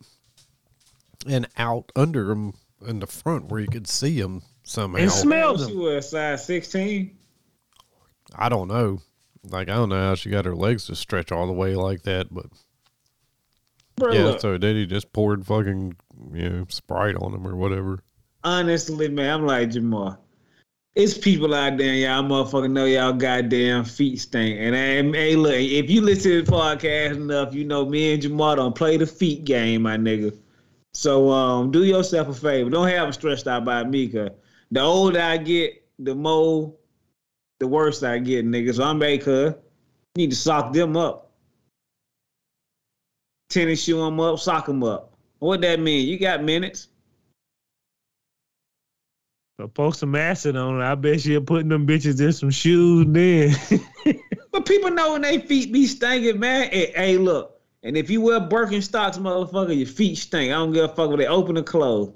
and 1.26 1.48
out 1.56 1.90
under 1.96 2.26
them 2.26 2.54
in 2.86 3.00
the 3.00 3.06
front 3.06 3.46
where 3.46 3.60
you 3.60 3.66
could 3.66 3.86
see 3.86 4.20
them 4.20 4.42
somehow. 4.62 4.98
And 4.98 5.10
smell 5.12 5.58
She 5.58 5.74
was 5.74 6.10
size 6.10 6.44
16. 6.46 7.16
I 8.36 8.48
don't 8.48 8.68
know. 8.68 9.00
Like 9.48 9.68
I 9.68 9.74
don't 9.74 9.88
know 9.88 10.00
how 10.00 10.14
she 10.14 10.30
got 10.30 10.44
her 10.44 10.54
legs 10.54 10.86
to 10.86 10.94
stretch 10.94 11.32
all 11.32 11.46
the 11.46 11.52
way 11.52 11.74
like 11.74 12.02
that, 12.02 12.32
but 12.32 12.46
Bro, 13.96 14.12
yeah. 14.12 14.24
look, 14.24 14.40
So 14.40 14.58
then 14.58 14.76
he 14.76 14.86
just 14.86 15.12
poured 15.12 15.46
fucking 15.46 15.96
you 16.32 16.48
know 16.48 16.66
Sprite 16.68 17.16
on 17.16 17.34
him 17.34 17.46
or 17.46 17.56
whatever. 17.56 18.02
honestly, 18.44 19.08
man, 19.08 19.40
I'm 19.40 19.46
like 19.46 19.70
Jamar. 19.70 20.18
It's 20.96 21.16
people 21.16 21.54
out 21.54 21.76
there, 21.76 21.94
y'all 21.94 22.24
motherfucking 22.24 22.72
know 22.72 22.84
y'all 22.84 23.12
goddamn 23.12 23.84
feet 23.84 24.20
stink. 24.20 24.58
And, 24.58 24.74
and 24.74 25.14
hey, 25.14 25.36
look, 25.36 25.54
if 25.54 25.88
you 25.88 26.00
listen 26.00 26.32
to 26.32 26.42
the 26.42 26.50
podcast 26.50 27.14
enough, 27.14 27.54
you 27.54 27.64
know 27.64 27.86
me 27.86 28.12
and 28.12 28.22
Jamar 28.22 28.56
don't 28.56 28.74
play 28.74 28.96
the 28.96 29.06
feet 29.06 29.44
game, 29.44 29.82
my 29.82 29.96
nigga. 29.96 30.36
So 30.94 31.30
um, 31.30 31.70
do 31.70 31.84
yourself 31.84 32.28
a 32.28 32.34
favor. 32.34 32.70
Don't 32.70 32.88
have 32.88 33.02
them 33.02 33.12
stressed 33.12 33.46
out 33.46 33.64
by 33.64 33.84
me, 33.84 34.08
cause 34.08 34.30
the 34.70 34.80
older 34.80 35.20
I 35.20 35.36
get, 35.36 35.84
the 35.98 36.14
more, 36.14 36.74
the 37.58 37.66
worse 37.66 38.02
I 38.02 38.18
get, 38.18 38.46
nigga. 38.46 38.74
So 38.74 38.84
I'm 38.84 38.98
making 38.98 39.26
her 39.26 39.58
need 40.16 40.30
to 40.30 40.36
sock 40.36 40.72
them 40.72 40.96
up. 40.96 41.30
tennis 43.48 43.82
shoe 43.82 43.98
them 43.98 44.20
up, 44.20 44.38
sock 44.38 44.66
them 44.66 44.82
up. 44.82 45.16
What 45.38 45.60
that 45.62 45.80
mean? 45.80 46.08
You 46.08 46.18
got 46.18 46.42
minutes. 46.42 46.88
So 49.58 49.68
post 49.68 50.00
some 50.00 50.14
acid 50.14 50.56
on 50.56 50.80
it. 50.80 50.84
I 50.84 50.94
bet 50.94 51.24
you're 51.24 51.40
putting 51.40 51.68
them 51.68 51.86
bitches 51.86 52.20
in 52.20 52.32
some 52.32 52.50
shoes 52.50 53.06
then. 53.08 53.54
But 54.52 54.66
people 54.66 54.90
know 54.90 55.12
when 55.12 55.22
they 55.22 55.38
feet 55.38 55.72
be 55.72 55.86
stinking, 55.86 56.40
man. 56.40 56.70
Hey, 56.70 56.92
hey, 56.94 57.16
look. 57.18 57.59
And 57.82 57.96
if 57.96 58.10
you 58.10 58.20
wear 58.20 58.40
Birkenstocks, 58.40 59.16
motherfucker, 59.18 59.76
your 59.76 59.86
feet 59.86 60.16
stink. 60.18 60.50
I 60.52 60.56
don't 60.56 60.72
give 60.72 60.84
a 60.84 60.94
fuck 60.94 61.10
if 61.12 61.16
they 61.18 61.26
open 61.26 61.56
or 61.56 61.62
close. 61.62 62.12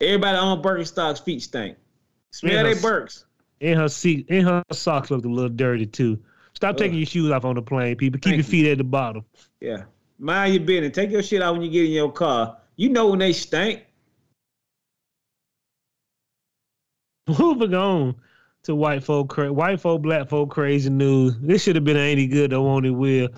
Everybody 0.00 0.36
on 0.38 0.62
Birkenstocks 0.62 1.22
feet 1.22 1.42
stink. 1.42 1.76
Smell 2.32 2.64
those- 2.64 2.80
Birks. 2.82 3.26
and 3.60 3.78
her 3.78 3.88
seat 3.88 4.26
and 4.30 4.46
her 4.46 4.62
socks 4.72 5.10
looked 5.10 5.24
a 5.24 5.28
little 5.28 5.48
dirty 5.50 5.86
too. 5.86 6.18
Stop 6.54 6.76
taking 6.76 6.98
your 6.98 7.06
shoes 7.06 7.30
off 7.30 7.44
on 7.44 7.54
the 7.56 7.62
plane, 7.62 7.96
people. 7.96 8.18
Keep 8.18 8.24
Thank 8.24 8.36
your 8.36 8.44
you. 8.44 8.50
feet 8.64 8.70
at 8.72 8.78
the 8.78 8.84
bottom. 8.84 9.24
Yeah. 9.60 9.84
Mind 10.18 10.54
your 10.54 10.62
business. 10.64 10.94
Take 10.94 11.10
your 11.10 11.22
shit 11.22 11.42
out 11.42 11.52
when 11.54 11.62
you 11.62 11.70
get 11.70 11.84
in 11.86 11.90
your 11.92 12.12
car. 12.12 12.56
You 12.76 12.88
know 12.88 13.08
when 13.08 13.18
they 13.18 13.32
stink. 13.32 13.82
Moving 17.38 17.74
on 17.74 18.14
to 18.64 18.74
white 18.74 19.02
folk, 19.02 19.28
cra- 19.28 19.52
white 19.52 19.80
folk, 19.80 20.02
black 20.02 20.28
folk 20.28 20.50
crazy 20.50 20.90
news. 20.90 21.34
This 21.40 21.62
should 21.62 21.76
have 21.76 21.84
been 21.84 21.96
any 21.96 22.26
good, 22.26 22.50
though, 22.50 22.62
won't 22.62 22.86
it? 22.86 22.90
Will 22.90 23.28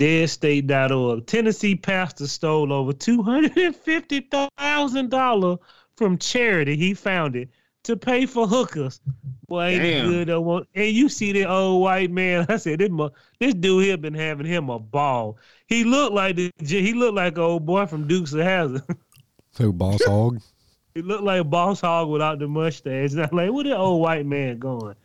deadstate.org. 0.00 1.26
Tennessee 1.26 1.76
pastor 1.76 2.26
stole 2.26 2.72
over 2.72 2.92
two 2.92 3.22
hundred 3.22 3.56
and 3.58 3.76
fifty 3.76 4.28
thousand 4.58 5.10
dollars 5.10 5.58
from 5.96 6.18
charity 6.18 6.76
he 6.76 6.94
founded 6.94 7.48
to 7.84 7.96
pay 7.96 8.26
for 8.26 8.46
hookers. 8.46 9.00
Boy, 9.48 9.64
ain't 9.68 9.82
good 10.08 10.28
though. 10.28 10.40
won't- 10.40 10.68
And 10.74 10.92
you 10.92 11.08
see 11.08 11.32
that 11.32 11.48
old 11.50 11.82
white 11.82 12.10
man? 12.10 12.46
I 12.48 12.56
said 12.56 12.78
this 12.78 12.90
this 13.38 13.54
dude 13.54 13.84
here 13.84 13.96
been 13.96 14.14
having 14.14 14.46
him 14.46 14.70
a 14.70 14.78
ball. 14.78 15.38
He 15.66 15.84
looked 15.84 16.14
like 16.14 16.36
the 16.36 16.52
he 16.60 16.92
looked 16.92 17.14
like 17.16 17.36
an 17.36 17.42
old 17.42 17.66
boy 17.66 17.86
from 17.86 18.06
Dukes 18.06 18.32
of 18.32 18.40
Hazzard. 18.40 18.82
Who, 19.58 19.72
Boss 19.72 20.04
Hog? 20.04 20.40
He 20.92 21.02
looked 21.02 21.22
like 21.22 21.40
a 21.40 21.44
Boss 21.44 21.80
Hog 21.82 22.08
without 22.08 22.40
the 22.40 22.48
mustache. 22.48 23.12
And 23.12 23.22
I'm 23.22 23.28
like, 23.30 23.52
where 23.52 23.62
the 23.62 23.76
old 23.76 24.02
white 24.02 24.26
man 24.26 24.58
going? 24.58 24.96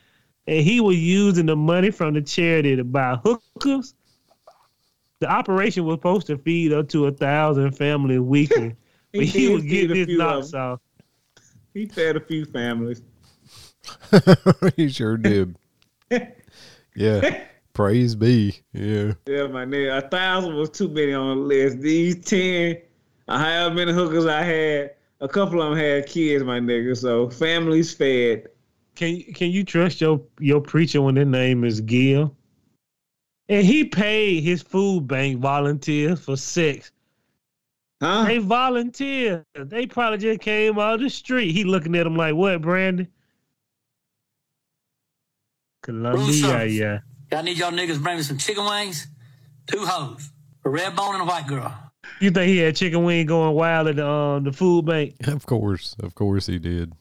And 0.47 0.61
he 0.65 0.81
was 0.81 0.97
using 0.97 1.45
the 1.45 1.55
money 1.55 1.91
from 1.91 2.15
the 2.15 2.23
charity 2.23 2.75
to 2.75 2.83
buy 2.83 3.17
hookers. 3.23 3.93
The 5.25 5.31
operation 5.31 5.85
was 5.85 5.95
supposed 5.95 6.27
to 6.27 6.37
feed 6.37 6.71
up 6.71 6.87
to 6.89 7.07
a 7.07 7.11
thousand 7.11 7.71
families 7.71 8.19
weekly. 8.19 8.75
but 9.11 9.23
he 9.23 9.47
did 9.47 9.53
was 9.55 9.63
feed 9.63 9.69
getting 9.69 9.91
a 9.91 9.95
his 9.95 10.05
few 10.05 10.21
of 10.21 10.27
knocks 10.27 10.53
off. 10.53 10.81
He 11.73 11.87
fed 11.87 12.15
a 12.15 12.19
few 12.19 12.45
families. 12.45 13.01
he 14.75 14.87
sure 14.87 15.17
did. 15.17 15.57
Yeah. 16.97 17.43
Praise 17.73 18.15
be. 18.15 18.61
Yeah. 18.71 19.13
Yeah, 19.27 19.47
my 19.47 19.65
nigga. 19.65 19.97
A 19.97 20.07
thousand 20.07 20.55
was 20.55 20.69
too 20.69 20.87
many 20.87 21.13
on 21.13 21.39
the 21.39 21.43
list. 21.43 21.79
These 21.79 22.23
ten, 22.23 22.77
I 23.27 23.39
however 23.39 23.75
many 23.75 23.91
hookers 23.91 24.27
I 24.27 24.43
had, 24.43 24.91
a 25.19 25.27
couple 25.27 25.61
of 25.61 25.71
them 25.71 25.77
had 25.77 26.05
kids, 26.05 26.43
my 26.43 26.59
nigga. 26.59 26.95
So 26.95 27.31
families 27.31 27.93
fed. 27.93 28.47
Can 28.95 29.21
can 29.33 29.49
you 29.49 29.63
trust 29.63 29.99
your 29.99 30.21
your 30.39 30.61
preacher 30.61 31.01
when 31.01 31.15
their 31.15 31.25
name 31.25 31.63
is 31.63 31.81
Gil? 31.81 32.33
And 33.47 33.65
he 33.65 33.85
paid 33.85 34.41
his 34.41 34.61
food 34.61 35.07
bank 35.07 35.39
volunteers 35.39 36.19
for 36.19 36.35
sex. 36.35 36.91
Huh? 38.01 38.25
They 38.25 38.39
volunteered. 38.39 39.45
They 39.55 39.85
probably 39.85 40.17
just 40.17 40.41
came 40.41 40.77
out 40.79 40.95
of 40.95 41.01
the 41.01 41.09
street. 41.09 41.51
He 41.51 41.63
looking 41.63 41.95
at 41.95 42.03
them 42.03 42.15
like, 42.15 42.33
what, 42.35 42.61
Brandon? 42.61 43.07
Columbia, 45.81 46.33
service. 46.33 46.73
yeah. 46.73 46.99
I 47.31 47.41
need 47.41 47.57
y'all 47.57 47.71
niggas 47.71 48.01
bring 48.01 48.17
me 48.17 48.23
some 48.23 48.37
chicken 48.37 48.65
wings, 48.65 49.07
two 49.67 49.85
hoes, 49.85 50.29
a 50.63 50.69
red 50.69 50.95
bone 50.95 51.13
and 51.15 51.23
a 51.23 51.25
white 51.25 51.47
girl. 51.47 51.73
You 52.19 52.31
think 52.31 52.47
he 52.49 52.57
had 52.57 52.75
chicken 52.75 53.03
wing 53.03 53.25
going 53.25 53.55
wild 53.55 53.87
at 53.87 53.95
the 53.97 54.07
um 54.07 54.43
the 54.43 54.51
food 54.51 54.85
bank? 54.85 55.15
Of 55.27 55.45
course. 55.45 55.95
Of 55.99 56.15
course 56.15 56.47
he 56.47 56.59
did. 56.59 56.93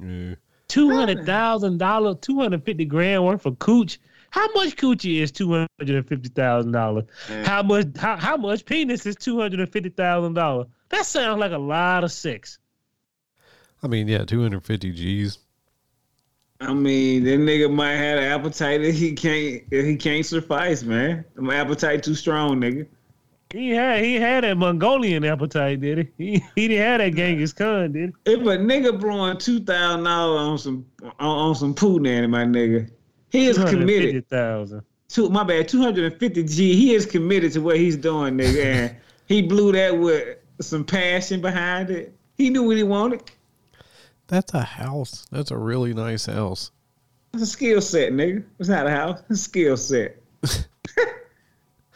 Yeah. 0.00 0.34
Two 0.68 0.90
hundred 0.90 1.24
thousand 1.26 1.78
dollars, 1.78 2.16
two 2.20 2.38
hundred 2.38 2.64
fifty 2.64 2.84
grand 2.84 3.24
worth 3.24 3.46
of 3.46 3.58
cooch. 3.58 3.98
How 4.30 4.46
much 4.52 4.76
coochie 4.76 5.20
is 5.20 5.32
two 5.32 5.50
hundred 5.50 5.96
and 5.96 6.06
fifty 6.06 6.28
thousand 6.28 6.72
dollars? 6.72 7.04
How 7.44 7.62
much? 7.62 7.86
How, 7.96 8.16
how 8.16 8.36
much 8.36 8.64
penis 8.64 9.06
is 9.06 9.16
two 9.16 9.40
hundred 9.40 9.60
and 9.60 9.72
fifty 9.72 9.88
thousand 9.90 10.34
dollars? 10.34 10.66
That 10.90 11.06
sounds 11.06 11.40
like 11.40 11.52
a 11.52 11.58
lot 11.58 12.04
of 12.04 12.12
sex. 12.12 12.58
I 13.82 13.86
mean, 13.86 14.08
yeah, 14.08 14.24
250 14.24 14.92
G's. 14.92 15.38
I 16.60 16.74
mean, 16.74 17.22
that 17.24 17.38
nigga 17.38 17.72
might 17.72 17.92
have 17.92 18.18
an 18.18 18.24
appetite 18.24 18.82
that 18.82 18.92
he 18.92 19.12
can't 19.12 19.62
he 19.70 19.96
can't 19.96 20.26
suffice, 20.26 20.82
man. 20.82 21.24
My 21.36 21.54
appetite 21.54 22.02
too 22.02 22.16
strong, 22.16 22.60
nigga. 22.60 22.88
He 23.52 23.70
had 23.70 24.04
he 24.04 24.16
had 24.16 24.42
that 24.42 24.56
Mongolian 24.56 25.24
appetite, 25.24 25.80
did 25.80 25.98
he? 25.98 26.32
He, 26.32 26.44
he 26.56 26.68
didn't 26.68 26.84
have 26.84 26.98
that 26.98 27.14
Genghis 27.14 27.52
Khan, 27.52 27.92
did 27.92 28.12
he? 28.24 28.32
If 28.32 28.40
a 28.40 28.58
nigga 28.58 28.98
blowing 28.98 29.38
two 29.38 29.60
thousand 29.60 30.02
dollars 30.02 30.40
on 30.40 30.58
some 30.58 30.86
on, 31.02 31.12
on 31.20 31.54
some 31.54 31.74
poo 31.74 32.00
nanny, 32.00 32.26
my 32.26 32.44
nigga, 32.44 32.90
he 33.30 33.46
is 33.46 33.56
committed. 33.56 34.24
250,000. 34.28 34.82
To 35.10 35.30
my 35.30 35.42
bad, 35.42 35.68
two 35.68 35.80
hundred 35.80 36.12
and 36.12 36.20
fifty 36.20 36.42
G. 36.42 36.76
He 36.76 36.94
is 36.94 37.06
committed 37.06 37.52
to 37.52 37.60
what 37.60 37.76
he's 37.76 37.96
doing, 37.96 38.36
nigga, 38.36 38.64
and 38.64 38.96
he 39.26 39.40
blew 39.40 39.72
that 39.72 39.98
with 39.98 40.36
some 40.60 40.84
passion 40.84 41.40
behind 41.40 41.90
it. 41.90 42.14
He 42.36 42.50
knew 42.50 42.64
what 42.64 42.76
he 42.76 42.82
wanted. 42.82 43.22
That's 44.26 44.52
a 44.52 44.60
house. 44.60 45.26
That's 45.30 45.50
a 45.50 45.56
really 45.56 45.94
nice 45.94 46.26
house. 46.26 46.70
It's 47.32 47.42
a 47.42 47.46
skill 47.46 47.80
set, 47.80 48.12
nigga. 48.12 48.44
It's 48.58 48.68
not 48.68 48.86
a 48.86 48.90
house. 48.90 49.20
It's 49.30 49.40
a 49.40 49.44
skill 49.44 49.76
set. 49.78 50.16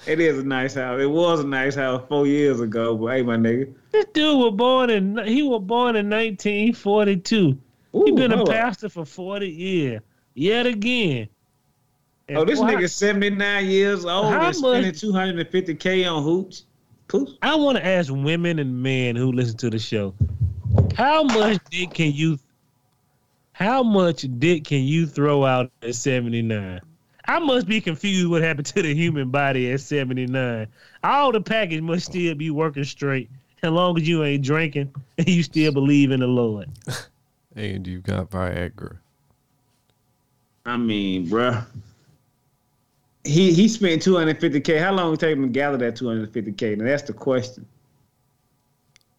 it 0.06 0.20
is 0.20 0.38
a 0.38 0.44
nice 0.44 0.74
house. 0.74 1.00
It 1.00 1.10
was 1.10 1.40
a 1.40 1.46
nice 1.46 1.74
house 1.74 2.02
four 2.08 2.26
years 2.26 2.60
ago, 2.60 2.96
but 2.96 3.08
hey, 3.08 3.22
my 3.22 3.36
nigga. 3.36 3.74
This 3.90 4.06
dude 4.14 4.38
was 4.38 4.54
born 4.54 4.88
in 4.88 5.18
he 5.26 5.42
was 5.42 5.62
born 5.62 5.96
in 5.96 6.08
1942. 6.08 7.58
he 7.92 8.12
been 8.12 8.32
a 8.32 8.36
hold 8.36 8.48
up. 8.48 8.54
pastor 8.54 8.88
for 8.88 9.04
40 9.04 9.48
years. 9.48 10.00
Yet 10.34 10.66
again. 10.66 11.28
And 12.28 12.38
Oh, 12.38 12.44
this 12.44 12.60
boy, 12.60 12.72
nigga's 12.72 12.94
79 12.94 13.66
years 13.66 14.04
old 14.04 14.32
How 14.32 14.46
and 14.46 14.56
spending 14.56 14.92
250K 14.92 16.10
on 16.10 16.22
hooch. 16.22 16.62
Pooch. 17.08 17.30
I 17.42 17.54
want 17.56 17.76
to 17.78 17.84
ask 17.84 18.10
women 18.12 18.58
and 18.58 18.82
men 18.82 19.16
who 19.16 19.32
listen 19.32 19.56
to 19.58 19.70
the 19.70 19.78
show, 19.78 20.14
how 20.94 21.24
much 21.24 21.58
dick 21.70 21.92
can 21.92 22.12
you 22.12 22.38
how 23.52 23.82
much 23.82 24.26
dick 24.38 24.64
can 24.64 24.82
you 24.82 25.06
throw 25.06 25.44
out 25.44 25.70
at 25.82 25.94
79? 25.94 26.80
I 27.26 27.38
must 27.38 27.66
be 27.66 27.80
confused 27.80 28.28
what 28.28 28.42
happened 28.42 28.66
to 28.66 28.82
the 28.82 28.94
human 28.94 29.30
body 29.30 29.70
at 29.70 29.80
79. 29.80 30.66
All 31.04 31.32
the 31.32 31.40
package 31.40 31.80
must 31.82 32.06
still 32.06 32.34
be 32.34 32.50
working 32.50 32.84
straight 32.84 33.30
as 33.62 33.70
long 33.70 33.96
as 33.98 34.08
you 34.08 34.24
ain't 34.24 34.42
drinking 34.42 34.92
and 35.18 35.28
you 35.28 35.42
still 35.42 35.72
believe 35.72 36.10
in 36.10 36.20
the 36.20 36.26
Lord. 36.26 36.68
And 37.54 37.86
you've 37.86 38.02
got 38.02 38.30
Viagra. 38.30 38.96
I 40.64 40.76
mean, 40.76 41.26
bruh. 41.28 41.64
He 43.24 43.52
he 43.52 43.68
spent 43.68 44.02
250K. 44.02 44.78
How 44.80 44.92
long 44.92 45.14
it 45.14 45.20
take 45.20 45.36
him 45.36 45.42
to 45.42 45.48
gather 45.48 45.76
that 45.78 45.94
250K? 45.96 46.78
Now 46.78 46.84
that's 46.84 47.02
the 47.02 47.12
question. 47.12 47.66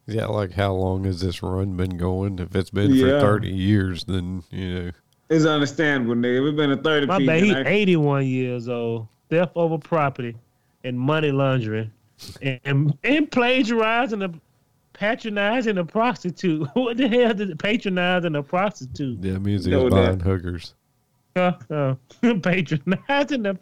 Yeah, 0.06 0.26
like 0.26 0.52
how 0.52 0.74
long 0.74 1.04
has 1.04 1.20
this 1.20 1.42
run 1.42 1.76
been 1.76 1.96
going? 1.96 2.38
If 2.38 2.54
it's 2.54 2.68
been 2.70 2.92
Yeah. 2.94 3.20
for 3.20 3.38
30 3.38 3.48
years, 3.48 4.04
then, 4.04 4.42
you 4.50 4.74
know. 4.74 4.90
It's 5.30 5.46
understandable, 5.46 6.14
nigga. 6.14 6.44
We've 6.44 6.54
been 6.54 6.72
a 6.72 6.76
30 6.76 7.06
My 7.06 7.16
piece. 7.18 7.26
bad, 7.26 7.42
he 7.42 7.54
I- 7.54 7.62
81 7.66 8.26
years 8.26 8.68
old, 8.68 9.08
theft 9.30 9.52
over 9.56 9.78
property 9.78 10.36
and 10.84 11.00
money 11.00 11.32
laundering 11.32 11.90
and, 12.42 12.94
and 13.02 13.30
plagiarizing 13.32 14.20
a 14.22 14.30
patronizing 14.92 15.78
a 15.78 15.84
prostitute. 15.84 16.68
What 16.74 16.98
the 16.98 17.08
hell 17.08 17.32
did 17.32 17.58
patronizing 17.58 18.36
a 18.36 18.42
prostitute? 18.42 19.22
That 19.22 19.40
means 19.40 19.64
he 19.64 19.70
Know 19.70 19.84
was 19.84 19.94
that. 19.94 20.06
buying 20.06 20.20
hookers. 20.20 20.74
Uh, 21.36 21.52
uh, 21.70 21.94
patronizing 22.42 23.42
them. 23.42 23.58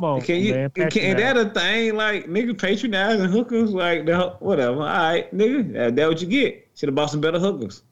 Come 0.00 0.08
on, 0.08 0.20
Can 0.22 0.40
you? 0.40 0.54
man, 0.54 0.70
Can, 0.70 0.88
is 0.88 1.16
that 1.16 1.36
a 1.36 1.50
thing? 1.50 1.94
Like 1.94 2.26
nigga 2.26 2.58
patronizing 2.58 3.30
hookers? 3.30 3.72
Like 3.72 4.06
the 4.06 4.36
whatever. 4.40 4.80
All 4.80 4.86
right, 4.86 5.34
nigga. 5.34 5.72
That, 5.74 5.96
that 5.96 6.08
what 6.08 6.20
you 6.20 6.26
get. 6.26 6.66
Should 6.74 6.88
have 6.88 6.94
bought 6.94 7.10
some 7.10 7.20
better 7.20 7.38
hookers. 7.38 7.82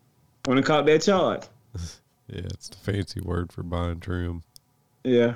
When 0.45 0.57
they 0.57 0.63
caught 0.63 0.87
that 0.87 1.03
charge. 1.03 1.45
Yeah, 2.29 2.41
it's 2.45 2.69
the 2.71 2.77
fancy 2.77 3.21
word 3.21 3.53
for 3.53 3.63
buying 3.63 4.01
trim. 4.01 4.43
Yeah. 5.05 5.35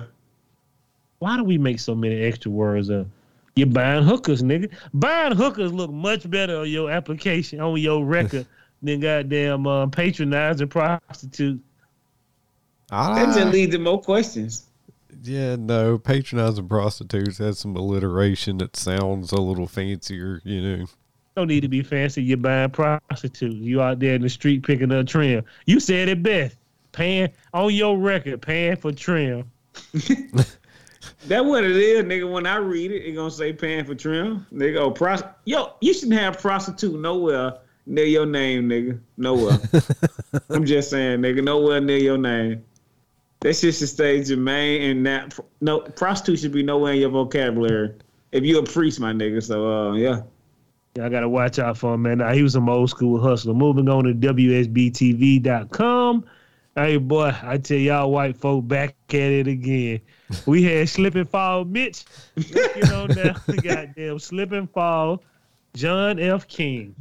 Why 1.19 1.37
do 1.37 1.45
we 1.45 1.59
make 1.59 1.79
so 1.79 1.95
many 1.95 2.23
extra 2.23 2.51
words 2.51 2.89
up? 2.89 3.07
You're 3.55 3.67
buying 3.67 4.05
hookers, 4.05 4.43
nigga. 4.43 4.73
Buying 4.95 5.35
hookers 5.35 5.73
look 5.73 5.91
much 5.91 6.31
better 6.31 6.59
on 6.59 6.71
your 6.71 6.91
application, 6.91 7.61
on 7.61 7.79
your 7.79 8.05
record, 8.05 8.47
than 8.83 9.01
goddamn 9.01 9.67
uh, 9.67 9.87
patronizing 9.89 10.69
prostitute. 10.69 11.61
Ah. 12.91 13.15
That 13.15 13.27
just 13.27 13.39
I, 13.39 13.51
leads 13.51 13.73
to 13.73 13.79
more 13.79 14.01
questions. 14.01 14.67
yeah, 15.23 15.57
no, 15.57 15.99
patronizing 15.99 16.69
prostitutes 16.69 17.39
has 17.39 17.59
some 17.59 17.75
alliteration 17.77 18.59
that 18.59 18.77
sounds 18.77 19.33
a 19.33 19.41
little 19.41 19.67
fancier, 19.67 20.41
you 20.45 20.63
know. 20.63 20.87
Don't 21.37 21.49
need 21.49 21.61
to 21.61 21.69
be 21.69 21.83
fancy. 21.83 22.23
You're 22.23 22.39
buying 22.39 22.71
prostitutes. 22.71 23.57
You 23.57 23.83
out 23.83 23.99
there 23.99 24.15
in 24.15 24.23
the 24.23 24.29
street 24.29 24.63
picking 24.65 24.91
up 24.93 25.07
trim. 25.07 25.45
You 25.67 25.81
said 25.81 26.09
it 26.09 26.23
best. 26.23 26.57
Paying 26.93 27.31
on 27.53 27.75
your 27.75 27.99
record, 27.99 28.41
paying 28.41 28.77
for 28.77 28.93
trim. 28.93 29.51
That 31.27 31.45
what 31.45 31.65
it 31.65 31.77
is, 31.77 32.05
nigga. 32.05 32.31
When 32.31 32.47
I 32.47 32.57
read 32.57 32.93
it, 32.93 33.05
it 33.05 33.13
gonna 33.13 33.31
say 33.31 33.53
paying 33.53 33.85
for 33.85 33.95
trim. 33.95 34.47
Nigga, 34.53 34.77
oh, 34.79 34.91
pros- 34.91 35.23
yo, 35.45 35.75
you 35.81 35.93
shouldn't 35.93 36.19
have 36.19 36.39
prostitute 36.41 36.99
nowhere 36.99 37.59
near 37.87 38.05
your 38.05 38.27
name, 38.27 38.69
nigga. 38.69 38.99
Nowhere. 39.17 39.59
I'm 40.51 40.65
just 40.65 40.91
saying, 40.91 41.21
nigga, 41.21 41.43
nowhere 41.43 41.81
near 41.81 41.99
your 41.99 42.19
name. 42.19 42.65
That 43.41 43.55
shit 43.55 43.75
should 43.75 43.89
stay 43.89 44.21
Jermaine 44.21 44.91
and 44.91 45.07
that 45.07 45.39
no 45.61 45.81
prostitute 45.81 46.41
should 46.41 46.53
be 46.53 46.63
nowhere 46.63 46.95
in 46.95 47.01
your 47.01 47.11
vocabulary. 47.11 47.95
If 48.33 48.45
you 48.45 48.59
a 48.59 48.63
priest, 48.63 48.99
my 49.01 49.13
nigga. 49.13 49.43
So 49.43 49.71
uh 49.71 49.93
yeah. 49.95 50.23
I 51.01 51.09
gotta 51.09 51.29
watch 51.29 51.59
out 51.59 51.77
for 51.77 51.95
him, 51.95 52.03
man. 52.03 52.19
Now, 52.19 52.33
he 52.33 52.43
was 52.43 52.53
some 52.55 52.69
old 52.69 52.91
school 52.91 53.21
hustler. 53.21 53.55
Moving 53.55 53.89
on 53.89 54.05
to 54.05 54.15
WSBTV.com. 54.15 56.25
Hey 56.75 56.97
boy, 56.99 57.35
I 57.43 57.57
tell 57.59 57.79
y'all 57.79 58.11
white 58.11 58.37
folk 58.37 58.67
back 58.69 58.95
at 59.09 59.15
it 59.15 59.47
again. 59.47 60.01
We 60.47 60.65
had 60.65 60.89
slip 60.89 61.15
and 61.15 61.29
fall 61.29 61.65
Mitch. 61.65 62.05
On 62.37 62.43
down 62.43 63.09
the 63.09 63.61
goddamn 63.65 64.19
slip 64.19 64.53
and 64.53 64.71
fall. 64.71 65.23
John 65.75 66.19
F. 66.19 66.49
King. 66.49 66.95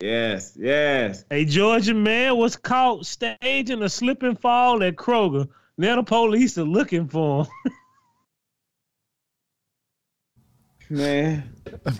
Yes, 0.00 0.56
yes. 0.56 1.24
A 1.30 1.44
Georgia 1.44 1.94
man 1.94 2.36
was 2.36 2.56
caught 2.56 3.06
staging 3.06 3.82
a 3.82 3.88
slip 3.88 4.22
and 4.22 4.38
fall 4.38 4.82
at 4.82 4.96
Kroger. 4.96 5.48
Now 5.82 5.96
the 5.96 6.04
police 6.04 6.56
are 6.58 6.62
looking 6.62 7.08
for 7.08 7.44
him. 7.44 7.72
Man. 10.90 11.52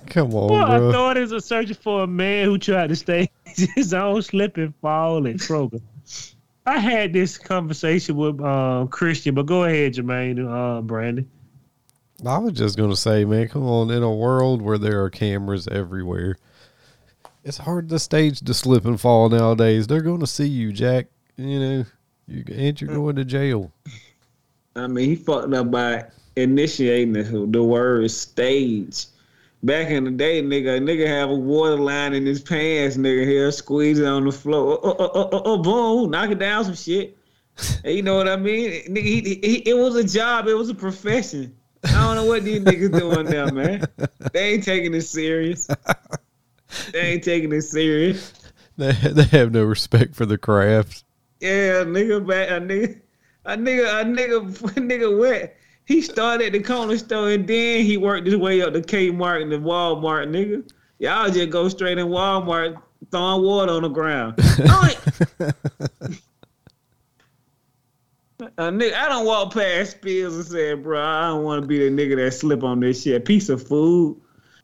Come 0.07 0.33
on, 0.35 0.51
Well, 0.53 0.67
bro. 0.67 0.89
authorities 0.91 1.33
are 1.33 1.41
searching 1.41 1.75
for 1.75 2.05
a 2.05 2.07
man 2.07 2.45
who 2.45 2.59
tried 2.59 2.91
to 2.91 2.97
stay 2.97 3.29
his 3.75 3.93
own 3.93 4.23
slip 4.23 4.57
and 4.57 4.73
fall 4.77 5.27
at 5.27 5.37
Kroger. 5.37 5.81
I 6.65 6.79
had 6.79 7.13
this 7.13 7.39
conversation 7.39 8.15
with 8.17 8.41
um, 8.41 8.87
Christian, 8.87 9.35
but 9.35 9.47
go 9.47 9.65
ahead, 9.65 9.95
Jermaine, 9.95 10.47
uh, 10.49 10.81
Brandon. 10.83 11.29
I 12.25 12.39
was 12.39 12.53
just 12.53 12.77
gonna 12.79 12.95
say, 12.95 13.25
man, 13.25 13.49
come 13.49 13.65
on. 13.65 13.91
In 13.91 14.05
a 14.05 14.15
world 14.15 14.63
where 14.63 14.79
there 14.79 15.03
are 15.03 15.11
cameras 15.11 15.67
everywhere, 15.67 16.37
it's 17.43 17.59
hard 17.59 17.89
to 17.89 17.99
stage 17.99 18.39
the 18.43 18.55
slip 18.55 18.85
and 18.85 19.01
fall 19.01 19.29
nowadays. 19.29 19.89
They're 19.89 20.03
gonna 20.03 20.29
see 20.29 20.47
you, 20.47 20.73
Jack. 20.73 21.07
You 21.37 21.59
know, 21.59 21.85
you 22.27 22.45
and 22.51 22.81
you're 22.81 22.95
going 22.95 23.17
to 23.17 23.25
jail. 23.25 23.73
I 24.77 24.87
mean, 24.87 25.09
he 25.09 25.17
fucked 25.17 25.53
up 25.53 25.71
by 25.71 26.07
initiating 26.37 27.13
the, 27.13 27.23
the 27.51 27.63
word 27.63 28.11
stage. 28.11 29.07
Back 29.65 29.91
in 29.91 30.05
the 30.05 30.11
day, 30.11 30.43
nigga, 30.43 30.81
nigga 30.81 31.07
have 31.07 31.31
a 31.31 31.35
water 31.35 31.77
line 31.77 32.15
in 32.15 32.27
his 32.27 32.41
pants, 32.41 32.97
nigga, 32.97 33.25
here, 33.25 33.53
squeeze 33.53 34.01
it 34.01 34.07
on 34.07 34.25
the 34.25 34.33
floor. 34.33 34.81
Oh, 34.83 34.97
oh, 34.99 35.11
oh, 35.15 35.29
oh, 35.33 35.43
oh, 35.45 35.59
boom, 35.59 36.11
knock 36.11 36.31
it 36.31 36.39
down 36.39 36.65
some 36.65 36.75
shit. 36.75 37.19
You 37.85 38.03
know 38.03 38.17
what 38.17 38.29
I 38.29 38.37
mean? 38.37 38.83
Nigga, 38.87 39.03
he, 39.03 39.21
he, 39.21 39.57
it 39.69 39.75
was 39.75 39.95
a 39.95 40.03
job, 40.03 40.49
it 40.49 40.55
was 40.55 40.71
a 40.71 40.75
profession. 40.75 41.55
I 41.85 41.91
don't 41.93 42.17
know 42.17 42.25
what 42.25 42.45
these 42.45 42.61
niggas 42.61 42.99
doing 42.99 43.27
now, 43.29 43.47
man. 43.51 43.85
They 44.33 44.55
ain't 44.55 44.65
taking 44.65 44.95
it 44.95 45.03
serious. 45.03 45.69
They 46.93 47.01
ain't 47.01 47.25
taking 47.25 47.53
it 47.53 47.63
serious. 47.63 48.33
They 48.79 48.93
they 48.93 49.25
have 49.25 49.53
no 49.53 49.65
respect 49.65 50.15
for 50.15 50.25
the 50.25 50.39
craft. 50.39 51.05
Yeah, 51.43 51.83
nigga, 51.83 52.25
back 52.25 52.51
a 52.51 52.61
nigga, 52.61 53.01
a 53.47 53.57
nigga, 53.57 54.01
a 54.01 54.05
nigga, 54.05 54.53
nigga 54.89 55.19
wet. 55.19 55.57
He 55.87 56.01
started 56.01 56.47
at 56.47 56.53
the 56.53 56.61
corner 56.61 56.97
store 56.97 57.31
and 57.31 57.49
then 57.49 57.85
he 57.85 57.97
worked 57.97 58.27
his 58.27 58.37
way 58.37 58.63
up 58.63 58.75
to 58.75 58.81
Kmart 58.81 59.43
and 59.43 59.51
the 59.51 59.57
Walmart, 59.57 60.29
nigga. 60.29 60.71
Y'all 61.01 61.29
just 61.29 61.51
go 61.51 61.69
straight 61.69 61.99
in 61.99 62.07
Walmart 62.07 62.81
throwing 63.11 63.43
water 63.43 63.73
on 63.73 63.83
the 63.83 63.89
ground. 63.89 64.35
A 68.59 68.71
nigga, 68.71 68.95
I 68.95 69.09
don't 69.09 69.27
walk 69.27 69.53
past 69.55 69.93
Spears 69.93 70.37
and 70.37 70.45
say, 70.45 70.75
bro, 70.75 71.03
I 71.03 71.29
don't 71.29 71.43
want 71.43 71.63
to 71.63 71.67
be 71.67 71.79
the 71.79 71.91
nigga 71.91 72.17
that 72.17 72.35
slip 72.35 72.63
on 72.63 72.79
this 72.79 73.03
shit. 73.03 73.25
Piece 73.25 73.49
of 73.49 73.67
food. 73.67 74.21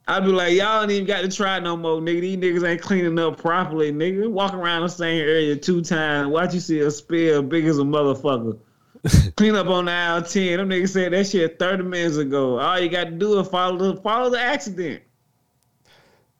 I'd 0.08 0.24
be 0.24 0.30
like, 0.30 0.54
y'all 0.54 0.82
ain't 0.82 0.90
even 0.90 1.06
got 1.06 1.20
to 1.20 1.28
try 1.28 1.58
no 1.60 1.76
more, 1.76 2.00
nigga. 2.00 2.22
These 2.22 2.38
niggas 2.38 2.66
ain't 2.66 2.80
cleaning 2.80 3.18
up 3.18 3.36
properly, 3.36 3.92
nigga. 3.92 4.30
Walk 4.30 4.54
around 4.54 4.82
the 4.82 4.88
same 4.88 5.20
area 5.20 5.54
two 5.54 5.82
times. 5.82 6.28
Watch 6.28 6.54
you 6.54 6.60
see 6.60 6.80
a 6.80 6.90
spill 6.90 7.42
big 7.42 7.66
as 7.66 7.78
a 7.78 7.82
motherfucker. 7.82 8.58
Clean 9.36 9.54
up 9.54 9.66
on 9.66 9.84
the 9.84 9.92
aisle 9.92 10.22
10. 10.22 10.56
Them 10.56 10.70
niggas 10.70 10.88
said 10.88 11.12
that 11.12 11.26
shit 11.26 11.58
30 11.58 11.82
minutes 11.84 12.16
ago. 12.16 12.58
All 12.58 12.80
you 12.80 12.88
got 12.88 13.04
to 13.04 13.10
do 13.10 13.38
is 13.38 13.48
follow 13.48 13.76
the 13.76 14.00
follow 14.00 14.30
the 14.30 14.40
accident. 14.40 15.02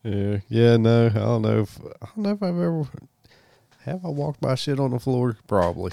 Yeah, 0.03 0.39
yeah, 0.49 0.77
no, 0.79 1.07
I 1.07 1.11
don't 1.11 1.43
know. 1.43 1.61
If, 1.61 1.79
I 1.81 2.07
don't 2.07 2.19
know 2.25 2.31
if 2.31 2.43
I've 2.43 2.49
ever 2.49 2.85
have 3.85 4.05
I 4.05 4.09
walked 4.09 4.41
by 4.41 4.55
shit 4.55 4.81
on 4.81 4.93
the 4.93 4.99
floor. 4.99 5.37
Probably. 5.47 5.93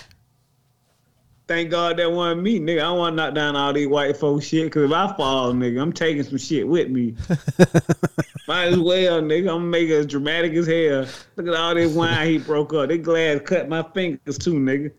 Thank 1.47 1.69
God 1.69 1.97
that 1.97 2.12
wasn't 2.12 2.41
me, 2.41 2.60
nigga. 2.60 2.84
I 2.84 2.91
want 2.91 3.13
to 3.13 3.17
knock 3.17 3.36
down 3.36 3.55
all 3.55 3.71
these 3.71 3.88
white 3.88 4.17
folks 4.17 4.47
shit. 4.47 4.71
Cause 4.71 4.84
if 4.84 4.91
I 4.91 5.15
fall, 5.15 5.53
nigga, 5.53 5.79
I'm 5.79 5.93
taking 5.93 6.23
some 6.23 6.39
shit 6.39 6.67
with 6.67 6.89
me. 6.89 7.15
Might 8.47 8.65
as 8.69 8.79
well, 8.79 9.21
nigga. 9.21 9.41
I'm 9.41 9.45
gonna 9.45 9.65
make 9.65 9.89
it 9.89 9.93
as 9.93 10.08
dramatic 10.08 10.53
as 10.53 10.65
hell. 10.65 11.05
Look 11.36 11.47
at 11.47 11.53
all 11.53 11.75
this 11.75 11.93
wine 11.93 12.27
he 12.27 12.39
broke 12.39 12.73
up. 12.73 12.89
This 12.89 13.01
glass 13.05 13.41
cut 13.45 13.69
my 13.69 13.84
fingers 13.84 14.39
too, 14.39 14.53
nigga. 14.53 14.91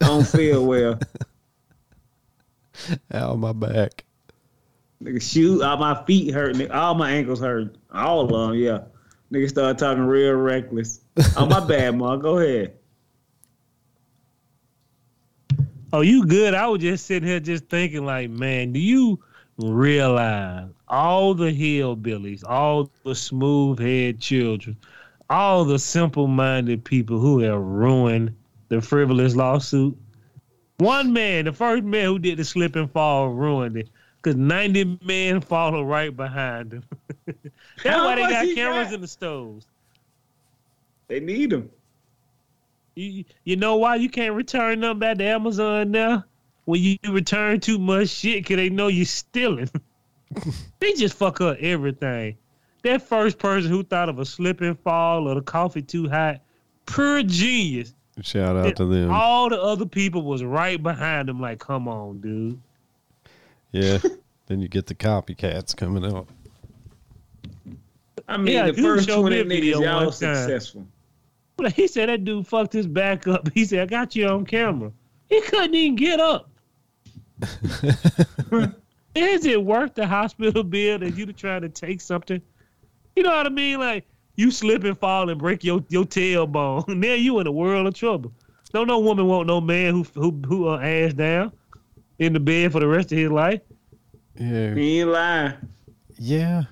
I 0.00 0.06
don't 0.06 0.26
feel 0.26 0.64
well. 0.64 0.98
Out 3.12 3.32
of 3.32 3.38
my 3.38 3.52
back. 3.52 4.04
Nigga, 5.02 5.20
shoot, 5.20 5.62
all 5.62 5.76
my 5.76 6.02
feet 6.04 6.32
hurt. 6.32 6.56
Nigga, 6.56 6.74
all 6.74 6.94
my 6.94 7.10
ankles 7.10 7.40
hurt. 7.40 7.76
All 7.92 8.20
of 8.22 8.30
them, 8.30 8.54
yeah. 8.54 8.84
Nigga 9.32 9.48
started 9.48 9.78
talking 9.78 10.04
real 10.04 10.32
reckless. 10.32 11.00
Oh, 11.36 11.46
my 11.46 11.60
bad, 11.60 11.96
ma. 11.96 12.16
Go 12.16 12.38
ahead. 12.38 12.74
Oh, 15.92 16.02
you 16.02 16.24
good? 16.26 16.54
I 16.54 16.66
was 16.68 16.80
just 16.80 17.06
sitting 17.06 17.28
here 17.28 17.40
just 17.40 17.66
thinking, 17.68 18.04
like, 18.04 18.30
man, 18.30 18.72
do 18.72 18.78
you 18.78 19.18
realize 19.58 20.68
all 20.88 21.34
the 21.34 21.52
hillbillies, 21.52 22.44
all 22.46 22.90
the 23.04 23.14
smooth 23.14 23.78
head 23.80 24.20
children, 24.20 24.76
all 25.28 25.64
the 25.64 25.78
simple 25.78 26.26
minded 26.26 26.84
people 26.84 27.18
who 27.18 27.40
have 27.40 27.60
ruined 27.60 28.34
the 28.68 28.80
frivolous 28.80 29.34
lawsuit? 29.34 29.96
One 30.78 31.12
man, 31.12 31.44
the 31.44 31.52
first 31.52 31.84
man 31.84 32.06
who 32.06 32.18
did 32.18 32.38
the 32.38 32.44
slip 32.44 32.76
and 32.76 32.90
fall, 32.90 33.28
ruined 33.30 33.76
it. 33.76 33.88
Cause 34.22 34.36
ninety 34.36 34.98
men 35.02 35.40
follow 35.40 35.82
right 35.82 36.14
behind 36.14 36.72
him. 36.74 36.84
That's 37.26 37.38
How 37.84 38.04
why 38.04 38.16
they 38.16 38.22
got 38.22 38.54
cameras 38.54 38.88
got? 38.88 38.94
in 38.94 39.00
the 39.00 39.08
stoves. 39.08 39.66
They 41.08 41.20
need 41.20 41.52
him. 41.54 41.70
You, 43.00 43.24
you 43.44 43.56
know 43.56 43.76
why 43.76 43.96
you 43.96 44.10
can't 44.10 44.34
return 44.34 44.80
them 44.80 44.98
back 44.98 45.18
to 45.18 45.24
Amazon 45.24 45.90
now? 45.90 46.24
When 46.66 46.82
you 46.82 46.98
return 47.08 47.58
too 47.58 47.78
much 47.78 48.10
shit, 48.10 48.46
cause 48.46 48.56
they 48.56 48.68
know 48.68 48.88
you're 48.88 49.06
stealing. 49.06 49.70
they 50.80 50.92
just 50.92 51.14
fuck 51.14 51.40
up 51.40 51.56
everything. 51.60 52.36
That 52.82 53.02
first 53.02 53.38
person 53.38 53.70
who 53.70 53.82
thought 53.82 54.08
of 54.10 54.18
a 54.18 54.24
slip 54.26 54.60
and 54.60 54.78
fall 54.78 55.26
or 55.26 55.34
the 55.34 55.40
coffee 55.40 55.82
too 55.82 56.08
hot, 56.08 56.40
pure 56.86 57.22
genius. 57.22 57.94
Shout 58.20 58.54
out 58.56 58.76
to 58.76 58.84
them. 58.84 59.10
All 59.10 59.48
the 59.48 59.60
other 59.60 59.86
people 59.86 60.22
was 60.22 60.44
right 60.44 60.80
behind 60.80 61.28
them, 61.28 61.40
like, 61.40 61.58
come 61.58 61.88
on, 61.88 62.20
dude. 62.20 62.60
Yeah. 63.72 63.98
then 64.46 64.60
you 64.60 64.68
get 64.68 64.86
the 64.86 64.94
copycats 64.94 65.74
coming 65.74 66.04
out. 66.04 66.28
I 68.28 68.36
mean, 68.36 68.54
Yeah, 68.54 68.70
the 68.70 68.74
first 68.74 69.08
showed 69.08 69.24
me 69.24 69.42
20 69.42 69.56
a 69.56 69.60
niggas, 69.60 69.80
y'all 69.80 69.96
one 69.96 70.04
time. 70.04 70.12
successful. 70.12 70.86
But 71.60 71.72
he 71.72 71.88
said 71.88 72.08
that 72.08 72.24
dude 72.24 72.46
fucked 72.46 72.72
his 72.72 72.86
back 72.86 73.26
up. 73.26 73.50
He 73.52 73.66
said, 73.66 73.80
I 73.80 73.86
got 73.86 74.16
you 74.16 74.26
on 74.26 74.46
camera. 74.46 74.92
He 75.28 75.42
couldn't 75.42 75.74
even 75.74 75.94
get 75.94 76.18
up. 76.18 76.50
Is 79.14 79.44
it 79.44 79.62
worth 79.62 79.94
the 79.94 80.06
hospital 80.06 80.62
bill 80.62 81.00
that 81.00 81.16
you 81.16 81.26
to 81.26 81.34
try 81.34 81.60
to 81.60 81.68
take 81.68 82.00
something? 82.00 82.40
You 83.14 83.22
know 83.24 83.36
what 83.36 83.44
I 83.44 83.50
mean? 83.50 83.78
Like 83.78 84.06
you 84.36 84.50
slip 84.50 84.84
and 84.84 84.98
fall 84.98 85.28
and 85.28 85.38
break 85.38 85.62
your, 85.62 85.84
your 85.90 86.04
tailbone. 86.04 86.88
now 86.96 87.12
you 87.12 87.40
in 87.40 87.46
a 87.46 87.52
world 87.52 87.86
of 87.86 87.92
trouble. 87.92 88.32
Don't 88.72 88.86
no 88.86 88.98
woman 88.98 89.26
want 89.26 89.46
no 89.46 89.60
man 89.60 89.92
who 89.92 90.06
who 90.14 90.40
who 90.46 90.68
uh, 90.68 90.78
ass 90.78 91.12
down 91.12 91.52
in 92.18 92.32
the 92.32 92.40
bed 92.40 92.72
for 92.72 92.80
the 92.80 92.86
rest 92.88 93.12
of 93.12 93.18
his 93.18 93.30
life. 93.30 93.60
Yeah. 94.36 94.74
He 94.74 95.00
ain't 95.00 95.10
lying. 95.10 95.54
Yeah. 96.18 96.62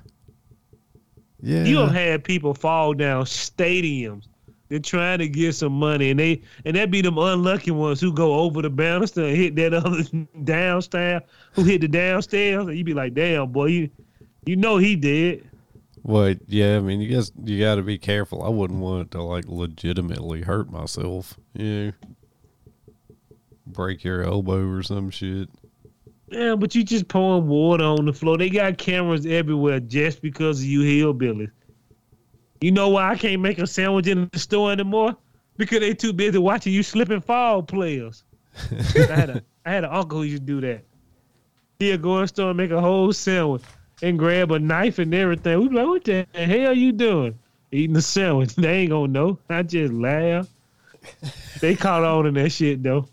Yeah. 1.42 1.64
You 1.64 1.78
have 1.78 1.92
had 1.92 2.24
people 2.24 2.54
fall 2.54 2.94
down 2.94 3.24
stadiums. 3.24 4.28
They're 4.68 4.78
trying 4.78 5.18
to 5.20 5.28
get 5.28 5.54
some 5.54 5.72
money, 5.72 6.10
and 6.10 6.20
they 6.20 6.42
and 6.64 6.76
that 6.76 6.90
be 6.90 7.00
them 7.00 7.16
unlucky 7.16 7.70
ones 7.70 8.00
who 8.00 8.12
go 8.12 8.34
over 8.40 8.60
the 8.60 8.70
banister 8.70 9.24
and 9.24 9.36
hit 9.36 9.56
that 9.56 9.72
other 9.72 10.02
downstairs 10.44 11.22
who 11.52 11.64
hit 11.64 11.80
the 11.80 11.88
downstairs, 11.88 12.66
and 12.66 12.76
you 12.76 12.84
be 12.84 12.94
like, 12.94 13.14
"Damn, 13.14 13.50
boy, 13.50 13.66
you 13.66 13.90
you 14.44 14.56
know 14.56 14.76
he 14.76 14.94
did." 14.94 15.48
Well, 16.02 16.34
yeah, 16.46 16.76
I 16.76 16.80
mean, 16.80 17.00
you 17.00 17.14
guys, 17.14 17.32
you 17.44 17.58
got 17.58 17.76
to 17.76 17.82
be 17.82 17.98
careful. 17.98 18.42
I 18.42 18.48
wouldn't 18.48 18.80
want 18.80 19.10
to 19.12 19.22
like 19.22 19.46
legitimately 19.46 20.42
hurt 20.42 20.70
myself. 20.70 21.38
Yeah, 21.54 21.92
break 23.66 24.04
your 24.04 24.22
elbow 24.22 24.68
or 24.68 24.82
some 24.82 25.10
shit. 25.10 25.48
Yeah, 26.30 26.56
but 26.56 26.74
you 26.74 26.84
just 26.84 27.08
pouring 27.08 27.48
water 27.48 27.84
on 27.84 28.04
the 28.04 28.12
floor. 28.12 28.36
They 28.36 28.50
got 28.50 28.76
cameras 28.76 29.24
everywhere 29.24 29.80
just 29.80 30.20
because 30.20 30.60
of 30.60 30.66
you 30.66 30.80
hillbillies. 30.80 31.50
You 32.60 32.72
know 32.72 32.88
why 32.88 33.10
I 33.10 33.16
can't 33.16 33.40
make 33.40 33.58
a 33.58 33.66
sandwich 33.66 34.06
in 34.06 34.28
the 34.32 34.38
store 34.38 34.72
anymore? 34.72 35.16
Because 35.56 35.80
they 35.80 35.94
too 35.94 36.12
busy 36.12 36.38
watching 36.38 36.72
you 36.72 36.82
slip 36.82 37.10
and 37.10 37.24
fall 37.24 37.62
players. 37.62 38.24
I 38.72 39.14
had 39.14 39.30
a 39.30 39.42
I 39.66 39.72
had 39.72 39.84
an 39.84 39.90
uncle 39.90 40.18
who 40.18 40.24
used 40.24 40.46
to 40.46 40.46
do 40.46 40.60
that. 40.62 40.84
He'll 41.78 41.98
go 41.98 42.16
in 42.16 42.22
the 42.22 42.28
store 42.28 42.48
and 42.50 42.56
make 42.56 42.70
a 42.70 42.80
whole 42.80 43.12
sandwich 43.12 43.62
and 44.02 44.18
grab 44.18 44.50
a 44.50 44.58
knife 44.58 44.98
and 44.98 45.14
everything. 45.14 45.60
We 45.60 45.68
be 45.68 45.74
like, 45.74 45.86
what 45.86 46.04
the 46.04 46.26
hell 46.32 46.72
you 46.72 46.92
doing? 46.92 47.38
Eating 47.70 47.94
the 47.94 48.02
sandwich. 48.02 48.54
They 48.56 48.78
ain't 48.78 48.90
gonna 48.90 49.12
know. 49.12 49.38
I 49.50 49.62
just 49.62 49.92
laugh. 49.92 50.48
They 51.60 51.76
caught 51.76 52.02
on 52.02 52.26
in 52.26 52.34
that 52.34 52.50
shit 52.50 52.82
though. 52.82 53.06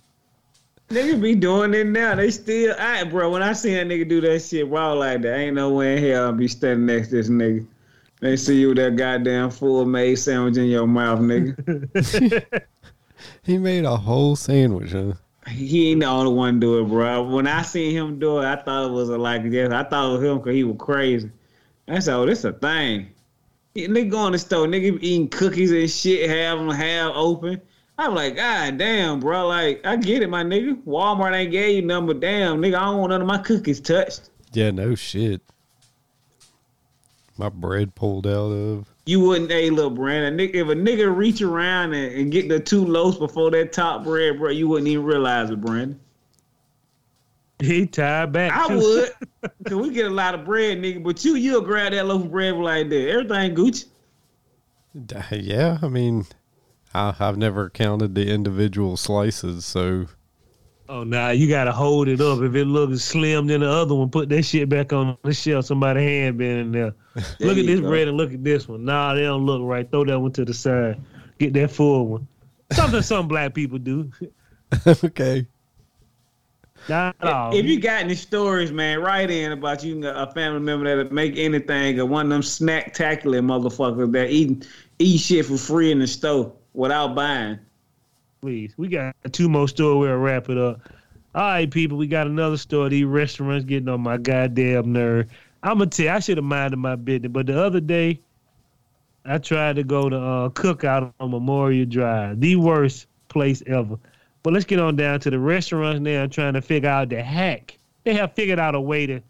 Nigga 0.89 1.19
be 1.19 1.35
doing 1.35 1.73
it 1.73 1.87
now. 1.87 2.15
They 2.15 2.29
still, 2.31 2.75
I, 2.79 3.03
bro. 3.03 3.31
When 3.31 3.41
I 3.41 3.53
see 3.53 3.75
a 3.75 3.83
nigga 3.83 4.07
do 4.07 4.21
that 4.21 4.39
shit 4.39 4.69
raw 4.69 4.93
like 4.93 5.23
that, 5.23 5.35
ain't 5.35 5.55
no 5.55 5.71
way 5.71 5.97
in 5.97 6.03
hell 6.03 6.25
I'll 6.27 6.31
be 6.31 6.47
standing 6.47 6.85
next 6.85 7.09
to 7.09 7.15
this 7.15 7.29
nigga. 7.29 7.65
They 8.25 8.37
see 8.37 8.59
you 8.59 8.69
with 8.69 8.77
that 8.77 8.95
goddamn 8.95 9.51
full 9.51 9.85
made 9.85 10.15
sandwich 10.15 10.57
in 10.57 10.65
your 10.65 10.87
mouth, 10.87 11.19
nigga. 11.19 12.65
He 13.43 13.59
made 13.59 13.85
a 13.85 13.95
whole 13.95 14.35
sandwich, 14.35 14.91
huh? 14.91 15.13
he 15.47 15.91
ain't 15.91 15.99
the 15.99 16.07
only 16.07 16.33
one 16.33 16.59
do 16.59 16.79
it, 16.79 16.85
bro. 16.85 17.21
When 17.21 17.45
I 17.45 17.61
seen 17.61 17.95
him 17.95 18.17
do 18.17 18.39
it, 18.39 18.45
I 18.45 18.55
thought 18.55 18.87
it 18.87 18.91
was 18.91 19.09
a, 19.09 19.17
like 19.17 19.43
yes, 19.45 19.71
I 19.71 19.83
thought 19.83 20.09
it 20.09 20.13
was 20.13 20.23
him 20.23 20.37
because 20.39 20.55
he 20.55 20.63
was 20.63 20.77
crazy. 20.79 21.29
I 21.87 21.99
said, 21.99 22.15
oh, 22.15 22.25
this 22.25 22.43
a 22.43 22.53
thing. 22.53 23.09
Yeah, 23.75 23.87
Nigga 23.87 24.09
go 24.09 24.25
in 24.25 24.31
the 24.31 24.39
store, 24.39 24.65
nigga 24.65 24.97
eating 25.01 25.29
cookies 25.29 25.71
and 25.71 25.89
shit, 25.89 26.27
have 26.27 26.57
them 26.57 26.71
half 26.71 27.11
open. 27.13 27.61
I'm 27.99 28.15
like, 28.15 28.35
God 28.37 28.79
damn, 28.79 29.19
bro. 29.19 29.47
Like, 29.47 29.85
I 29.85 29.97
get 29.97 30.23
it, 30.23 30.29
my 30.29 30.43
nigga. 30.43 30.81
Walmart 30.83 31.35
ain't 31.35 31.51
gave 31.51 31.75
you 31.75 31.81
nothing, 31.83 32.07
but 32.07 32.19
damn, 32.19 32.57
nigga, 32.57 32.75
I 32.75 32.85
don't 32.85 32.97
want 32.97 33.11
none 33.11 33.21
of 33.21 33.27
my 33.27 33.37
cookies 33.37 33.79
touched. 33.79 34.31
Yeah, 34.51 34.71
no 34.71 34.95
shit. 34.95 35.41
My 37.37 37.49
bread 37.49 37.95
pulled 37.95 38.25
out 38.25 38.51
of. 38.51 38.93
You 39.05 39.19
wouldn't, 39.19 39.51
hey, 39.51 39.69
little 39.69 39.91
Brandon. 39.91 40.37
Nigga, 40.37 40.55
if 40.55 40.67
a 40.67 40.75
nigga 40.75 41.13
reach 41.13 41.41
around 41.41 41.93
and, 41.93 42.15
and 42.15 42.31
get 42.31 42.47
the 42.47 42.59
two 42.59 42.85
loaves 42.85 43.17
before 43.17 43.51
that 43.51 43.73
top 43.73 44.03
bread, 44.03 44.37
bro, 44.37 44.51
you 44.51 44.67
wouldn't 44.67 44.87
even 44.87 45.03
realize 45.05 45.49
it, 45.49 45.59
Brandon. 45.59 45.99
he 47.59 47.85
tied 47.85 48.31
back. 48.31 48.53
I 48.53 48.67
too. 48.67 48.77
would, 48.77 49.51
cause 49.65 49.75
we 49.75 49.91
get 49.91 50.05
a 50.05 50.09
lot 50.09 50.33
of 50.33 50.45
bread, 50.45 50.77
nigga. 50.79 51.03
But 51.03 51.23
you, 51.25 51.35
you'll 51.35 51.61
grab 51.61 51.91
that 51.91 52.05
loaf 52.05 52.23
of 52.23 52.31
bread 52.31 52.55
like 52.55 52.89
that. 52.89 53.09
Everything 53.09 53.55
Gucci. 53.55 53.85
Yeah, 55.31 55.77
I 55.81 55.89
mean, 55.89 56.25
I, 56.93 57.13
I've 57.19 57.37
never 57.37 57.69
counted 57.69 58.15
the 58.15 58.31
individual 58.31 58.95
slices, 58.95 59.65
so 59.65 60.07
Oh 60.87 61.03
nah, 61.03 61.29
you 61.29 61.47
gotta 61.47 61.71
hold 61.71 62.07
it 62.07 62.21
up. 62.21 62.41
If 62.41 62.53
it 62.53 62.65
looks 62.65 63.01
slim 63.03 63.47
than 63.47 63.61
the 63.61 63.69
other 63.69 63.95
one, 63.95 64.09
put 64.09 64.29
that 64.29 64.43
shit 64.43 64.69
back 64.69 64.93
on 64.93 65.17
the 65.23 65.33
shelf. 65.33 65.65
Somebody 65.65 66.03
hand 66.03 66.37
been 66.37 66.57
in 66.57 66.71
there. 66.73 66.93
look 67.39 67.57
at 67.57 67.65
this 67.65 67.79
go. 67.79 67.89
bread 67.89 68.07
and 68.07 68.17
look 68.17 68.33
at 68.33 68.43
this 68.43 68.67
one. 68.67 68.85
Nah, 68.85 69.15
they 69.15 69.23
don't 69.23 69.45
look 69.45 69.61
right. 69.63 69.89
Throw 69.89 70.05
that 70.05 70.19
one 70.19 70.31
to 70.33 70.45
the 70.45 70.53
side. 70.53 71.01
Get 71.39 71.53
that 71.53 71.71
full 71.71 72.07
one. 72.07 72.27
Something 72.71 73.01
some 73.01 73.27
black 73.27 73.53
people 73.55 73.79
do. 73.79 74.11
okay. 74.87 75.47
Not 76.87 77.15
all. 77.23 77.55
If 77.55 77.65
you 77.65 77.79
got 77.79 78.03
any 78.03 78.13
stories, 78.15 78.71
man, 78.71 78.99
write 78.99 79.31
in 79.31 79.51
about 79.51 79.83
you 79.83 79.95
and 79.95 80.05
a 80.05 80.31
family 80.33 80.59
member 80.59 81.03
that 81.03 81.11
make 81.11 81.35
anything 81.37 81.99
or 81.99 82.05
one 82.05 82.27
of 82.27 82.29
them 82.29 82.43
snack 82.43 82.93
snacktacular 82.93 83.41
motherfuckers 83.43 84.11
that 84.11 84.29
eat 84.29 84.67
eat 84.99 85.17
shit 85.17 85.45
for 85.45 85.57
free 85.57 85.91
in 85.91 85.99
the 85.99 86.07
store 86.07 86.53
without 86.73 87.15
buying. 87.15 87.57
Please. 88.41 88.73
We 88.77 88.87
got 88.87 89.15
two 89.31 89.49
more 89.49 89.67
stories. 89.67 90.09
We'll 90.09 90.17
wrap 90.17 90.49
it 90.49 90.57
up. 90.57 90.81
All 91.33 91.41
right, 91.41 91.69
people, 91.69 91.97
we 91.97 92.07
got 92.07 92.27
another 92.27 92.57
story. 92.57 92.89
These 92.89 93.05
restaurants 93.05 93.65
getting 93.65 93.89
on 93.89 94.01
my 94.01 94.17
goddamn 94.17 94.93
nerve. 94.93 95.29
I'm 95.63 95.79
gonna 95.79 95.89
tell 95.89 96.05
you, 96.05 96.11
I 96.11 96.19
should 96.19 96.37
have 96.37 96.45
minded 96.45 96.77
my 96.77 96.95
business, 96.95 97.31
but 97.31 97.47
the 97.47 97.61
other 97.61 97.79
day, 97.79 98.19
I 99.25 99.39
tried 99.39 99.75
to 99.77 99.83
go 99.83 100.07
to 100.07 100.17
uh, 100.17 100.49
Cookout 100.49 101.11
on 101.19 101.31
Memorial 101.31 101.85
Drive, 101.85 102.39
the 102.39 102.55
worst 102.55 103.07
place 103.27 103.63
ever. 103.65 103.97
But 104.43 104.53
let's 104.53 104.65
get 104.65 104.79
on 104.79 104.95
down 104.95 105.19
to 105.21 105.31
the 105.31 105.39
restaurants 105.39 105.99
now, 105.99 106.27
trying 106.27 106.53
to 106.53 106.61
figure 106.61 106.89
out 106.89 107.09
the 107.09 107.23
hack. 107.23 107.77
They 108.03 108.13
have 108.13 108.33
figured 108.33 108.59
out 108.59 108.75
a 108.75 108.79
way 108.79 109.07
to 109.07 109.21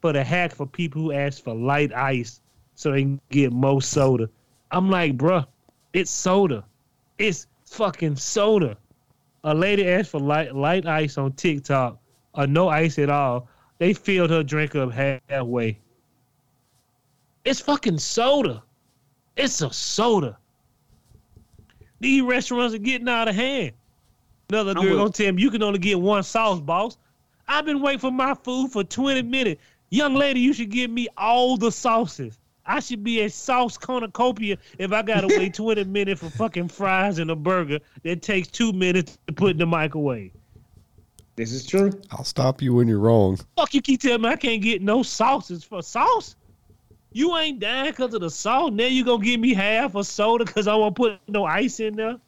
for 0.00 0.12
the 0.12 0.24
hack 0.24 0.54
for 0.54 0.66
people 0.66 1.00
who 1.00 1.12
ask 1.12 1.42
for 1.42 1.54
light 1.54 1.92
ice 1.94 2.40
so 2.74 2.90
they 2.90 3.02
can 3.02 3.20
get 3.30 3.52
more 3.52 3.80
soda. 3.80 4.28
I'm 4.72 4.90
like, 4.90 5.16
bruh, 5.16 5.46
it's 5.92 6.10
soda. 6.10 6.64
It's 7.18 7.46
fucking 7.70 8.16
soda. 8.16 8.76
A 9.44 9.54
lady 9.54 9.88
asked 9.88 10.10
for 10.10 10.20
light 10.20 10.54
light 10.54 10.86
ice 10.86 11.16
on 11.16 11.32
TikTok, 11.32 11.98
or 12.34 12.46
no 12.46 12.68
ice 12.68 12.98
at 12.98 13.08
all. 13.08 13.48
They 13.78 13.94
filled 13.94 14.30
her 14.30 14.42
drink 14.42 14.74
up 14.74 14.92
halfway. 14.92 15.78
It's 17.44 17.60
fucking 17.60 17.98
soda. 17.98 18.62
It's 19.36 19.62
a 19.62 19.72
soda. 19.72 20.36
These 22.00 22.22
restaurants 22.22 22.74
are 22.74 22.78
getting 22.78 23.08
out 23.08 23.28
of 23.28 23.34
hand. 23.34 23.72
Another 24.50 24.74
girl 24.74 24.96
gonna 24.96 25.10
tell 25.10 25.32
me 25.32 25.42
you 25.42 25.50
can 25.50 25.62
only 25.62 25.78
get 25.78 25.98
one 25.98 26.22
sauce, 26.22 26.60
boss. 26.60 26.98
I've 27.48 27.64
been 27.64 27.80
waiting 27.80 28.00
for 28.00 28.10
my 28.10 28.34
food 28.34 28.72
for 28.72 28.84
20 28.84 29.22
minutes. 29.22 29.62
Young 29.90 30.14
lady, 30.14 30.40
you 30.40 30.52
should 30.52 30.70
give 30.70 30.90
me 30.90 31.08
all 31.16 31.56
the 31.56 31.70
sauces. 31.72 32.38
I 32.70 32.78
should 32.78 33.02
be 33.02 33.22
a 33.22 33.28
sauce 33.28 33.76
cornucopia 33.76 34.56
if 34.78 34.92
I 34.92 35.02
gotta 35.02 35.26
wait 35.26 35.54
20 35.54 35.84
minutes 35.84 36.20
for 36.20 36.30
fucking 36.30 36.68
fries 36.68 37.18
and 37.18 37.28
a 37.28 37.34
burger 37.34 37.80
that 38.04 38.22
takes 38.22 38.46
two 38.46 38.72
minutes 38.72 39.18
to 39.26 39.32
put 39.32 39.50
in 39.50 39.58
the 39.58 39.66
microwave. 39.66 40.30
This 41.34 41.52
is 41.52 41.66
true. 41.66 41.90
I'll 42.12 42.22
stop 42.22 42.62
you 42.62 42.74
when 42.74 42.86
you're 42.86 43.00
wrong. 43.00 43.38
Fuck 43.56 43.74
you 43.74 43.82
keep 43.82 44.00
telling 44.00 44.22
me 44.22 44.28
I 44.28 44.36
can't 44.36 44.62
get 44.62 44.82
no 44.82 45.02
sauces 45.02 45.64
for 45.64 45.82
sauce. 45.82 46.36
You 47.12 47.36
ain't 47.36 47.58
dying 47.58 47.90
because 47.90 48.14
of 48.14 48.20
the 48.20 48.30
salt. 48.30 48.72
Now 48.72 48.86
you 48.86 49.04
gonna 49.04 49.24
give 49.24 49.40
me 49.40 49.52
half 49.52 49.96
a 49.96 50.04
soda 50.04 50.44
because 50.44 50.68
I 50.68 50.76
won't 50.76 50.94
put 50.94 51.18
no 51.26 51.44
ice 51.44 51.80
in 51.80 51.96
there. 51.96 52.18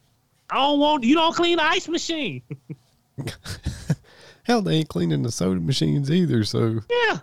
I 0.49 0.55
don't 0.55 0.79
want 0.79 1.05
you 1.05 1.15
don't 1.15 1.33
clean 1.33 1.55
the 1.55 1.63
ice 1.63 1.87
machine. 1.87 2.41
Hell, 4.43 4.61
they 4.61 4.75
ain't 4.75 4.89
cleaning 4.89 5.23
the 5.23 5.31
soda 5.31 5.61
machines 5.61 6.11
either, 6.11 6.43
so 6.43 6.81
yeah. 6.89 7.19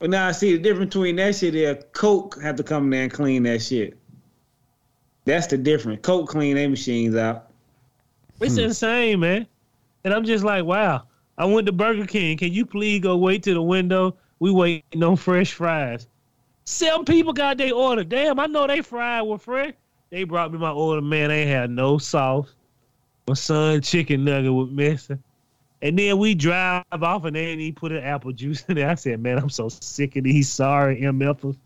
But 0.00 0.08
now 0.08 0.26
I 0.26 0.32
see 0.32 0.56
the 0.56 0.58
difference 0.58 0.94
between 0.94 1.16
that 1.16 1.36
shit 1.36 1.54
is 1.54 1.84
Coke 1.92 2.40
have 2.42 2.56
to 2.56 2.64
come 2.64 2.84
in 2.84 2.90
there 2.90 3.02
and 3.04 3.12
clean 3.12 3.42
that 3.44 3.62
shit. 3.62 3.96
That's 5.26 5.46
the 5.46 5.58
difference. 5.58 6.00
Coke 6.02 6.28
clean 6.28 6.56
their 6.56 6.70
machines 6.70 7.14
out. 7.14 7.50
It's 8.40 8.54
hmm. 8.54 8.60
insane, 8.60 9.20
man. 9.20 9.46
And 10.02 10.14
I'm 10.14 10.24
just 10.24 10.42
like, 10.42 10.64
wow. 10.64 11.02
I 11.36 11.44
went 11.44 11.66
to 11.66 11.72
Burger 11.72 12.06
King. 12.06 12.38
Can 12.38 12.52
you 12.52 12.64
please 12.64 13.00
go 13.00 13.16
wait 13.18 13.42
to 13.42 13.54
the 13.54 13.62
window? 13.62 14.16
We 14.38 14.50
waiting 14.50 15.02
on 15.02 15.16
fresh 15.16 15.52
fries. 15.52 16.08
Some 16.64 17.04
people 17.04 17.34
got 17.34 17.58
their 17.58 17.74
order. 17.74 18.02
Damn, 18.02 18.40
I 18.40 18.46
know 18.46 18.66
they 18.66 18.80
fried 18.80 19.26
were 19.26 19.38
fresh. 19.38 19.74
They 20.08 20.24
brought 20.24 20.50
me 20.50 20.58
my 20.58 20.70
order, 20.70 21.02
man. 21.02 21.28
They 21.28 21.44
had 21.44 21.70
no 21.70 21.98
sauce. 21.98 22.54
My 23.28 23.34
son 23.34 23.82
chicken 23.82 24.24
nugget 24.24 24.52
was 24.52 24.70
missing. 24.70 25.22
And 25.82 25.98
then 25.98 26.18
we 26.18 26.34
drive 26.34 26.84
off 26.92 27.24
and 27.24 27.34
they 27.34 27.56
didn't 27.56 27.76
put 27.76 27.92
an 27.92 28.04
apple 28.04 28.32
juice 28.32 28.64
in 28.68 28.74
there. 28.74 28.90
I 28.90 28.94
said, 28.96 29.20
man, 29.20 29.38
I'm 29.38 29.48
so 29.48 29.68
sick 29.68 30.16
of 30.16 30.24
these 30.24 30.48
sorry 30.48 31.00
MFers. 31.00 31.56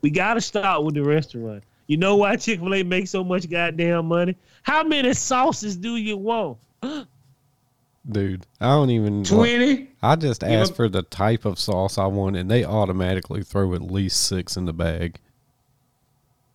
We 0.00 0.10
gotta 0.10 0.40
start 0.40 0.84
with 0.84 0.94
the 0.94 1.02
restaurant. 1.02 1.64
You 1.86 1.96
know 1.96 2.16
why 2.16 2.36
Chick-fil-A 2.36 2.82
makes 2.82 3.10
so 3.10 3.24
much 3.24 3.48
goddamn 3.50 4.06
money? 4.06 4.36
How 4.62 4.82
many 4.84 5.12
sauces 5.14 5.76
do 5.76 5.96
you 5.96 6.16
want? 6.16 6.58
dude, 8.10 8.46
I 8.60 8.68
don't 8.68 8.90
even. 8.90 9.24
Twenty. 9.24 9.88
I 10.02 10.16
just 10.16 10.42
Give 10.42 10.50
ask 10.50 10.70
up- 10.70 10.76
for 10.76 10.88
the 10.88 11.02
type 11.02 11.44
of 11.44 11.58
sauce 11.58 11.98
I 11.98 12.06
want, 12.06 12.36
and 12.36 12.50
they 12.50 12.64
automatically 12.64 13.42
throw 13.42 13.74
at 13.74 13.82
least 13.82 14.26
six 14.26 14.56
in 14.56 14.64
the 14.66 14.72
bag. 14.72 15.18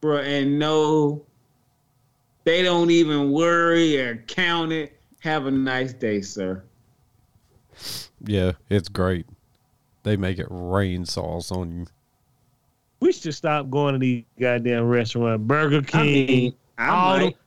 bro, 0.02 0.17
and 0.19 0.58
no, 0.60 1.23
they 2.43 2.62
don't 2.62 2.91
even 2.91 3.32
worry 3.32 3.99
or 3.99 4.17
count 4.28 4.71
it. 4.71 4.97
Have 5.19 5.45
a 5.47 5.52
nice 5.52 5.93
day, 5.93 6.21
sir. 6.21 6.63
Yeah, 8.26 8.54
it's 8.69 8.89
great. 8.89 9.26
They 10.04 10.17
make 10.17 10.38
it 10.39 10.48
rain 10.50 11.06
sauce 11.06 11.52
on 11.52 11.80
you. 11.80 11.86
We 13.00 13.12
should 13.12 13.34
stop 13.36 13.69
going 13.69 13.93
to 13.93 14.00
these 14.00 14.24
goddamn 14.39 14.88
restaurant. 14.88 15.46
Burger 15.48 15.82
King. 15.82 16.00
I 16.00 16.28
mean, 16.32 16.56
I 16.78 16.88
all 16.89 17.17
might. 17.19 17.38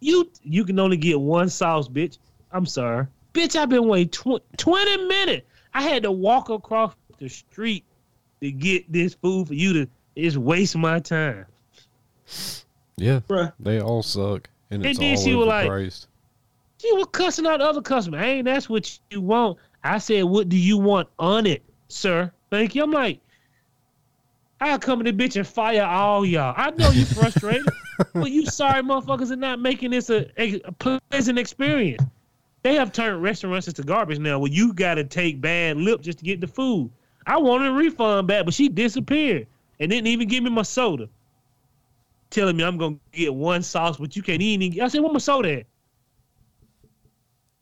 You 0.00 0.30
you 0.42 0.64
can 0.64 0.78
only 0.78 0.96
get 0.96 1.20
one 1.20 1.48
sauce, 1.48 1.88
bitch. 1.88 2.18
I'm 2.52 2.66
sorry. 2.66 3.06
Bitch, 3.34 3.54
I've 3.56 3.68
been 3.68 3.86
waiting 3.86 4.08
tw- 4.10 4.42
20 4.56 5.06
minutes. 5.06 5.46
I 5.74 5.82
had 5.82 6.02
to 6.04 6.10
walk 6.10 6.48
across 6.50 6.94
the 7.18 7.28
street 7.28 7.84
to 8.40 8.50
get 8.50 8.90
this 8.92 9.14
food 9.14 9.48
for 9.48 9.54
you 9.54 9.72
to 9.74 9.88
it's 10.16 10.36
waste 10.36 10.76
my 10.76 10.98
time. 10.98 11.46
Yeah, 12.96 13.20
Bruh. 13.28 13.52
they 13.60 13.80
all 13.80 14.02
suck, 14.02 14.48
and 14.70 14.82
And 14.82 14.86
it's 14.90 14.98
then 14.98 15.16
all 15.16 15.22
she 15.24 15.34
was 15.34 15.46
like- 15.46 15.68
overpriced. 15.68 16.06
She 16.80 16.90
was 16.94 17.08
cussing 17.12 17.46
out 17.46 17.58
the 17.58 17.66
other 17.66 17.82
customer. 17.82 18.16
I 18.16 18.26
ain't 18.26 18.46
that's 18.46 18.68
what 18.68 18.98
you 19.10 19.20
want. 19.20 19.58
I 19.84 19.98
said, 19.98 20.24
what 20.24 20.48
do 20.48 20.56
you 20.56 20.78
want 20.78 21.08
on 21.18 21.44
it, 21.44 21.62
sir? 21.88 22.32
Thank 22.48 22.74
you. 22.74 22.82
I'm 22.82 22.90
like, 22.90 23.20
I'll 24.62 24.78
come 24.78 25.00
in 25.00 25.14
the 25.14 25.24
bitch 25.24 25.36
and 25.36 25.46
fire 25.46 25.84
all 25.84 26.24
y'all. 26.24 26.54
I 26.56 26.70
know 26.70 26.90
you 26.90 27.04
frustrated. 27.04 27.68
but 28.14 28.30
you 28.30 28.46
sorry 28.46 28.82
motherfuckers 28.82 29.30
are 29.30 29.36
not 29.36 29.60
making 29.60 29.90
this 29.90 30.08
a, 30.08 30.30
a, 30.40 30.58
a 30.64 30.72
pleasant 30.72 31.38
experience. 31.38 32.02
They 32.62 32.76
have 32.76 32.92
turned 32.92 33.22
restaurants 33.22 33.68
into 33.68 33.82
garbage 33.82 34.18
now 34.18 34.38
where 34.38 34.50
you 34.50 34.72
gotta 34.72 35.04
take 35.04 35.38
bad 35.38 35.76
lip 35.76 36.00
just 36.00 36.18
to 36.18 36.24
get 36.24 36.40
the 36.40 36.46
food. 36.46 36.90
I 37.26 37.36
wanted 37.36 37.72
a 37.72 37.72
refund 37.72 38.26
back, 38.26 38.46
but 38.46 38.54
she 38.54 38.70
disappeared 38.70 39.46
and 39.78 39.90
didn't 39.90 40.06
even 40.06 40.28
give 40.28 40.42
me 40.44 40.50
my 40.50 40.62
soda. 40.62 41.10
Telling 42.30 42.56
me 42.56 42.64
I'm 42.64 42.78
gonna 42.78 42.96
get 43.12 43.34
one 43.34 43.62
sauce, 43.62 43.98
but 43.98 44.16
you 44.16 44.22
can't 44.22 44.40
eat 44.40 44.54
any. 44.54 44.80
I 44.80 44.88
said, 44.88 45.02
where 45.02 45.12
my 45.12 45.18
soda 45.18 45.58
at? 45.58 45.66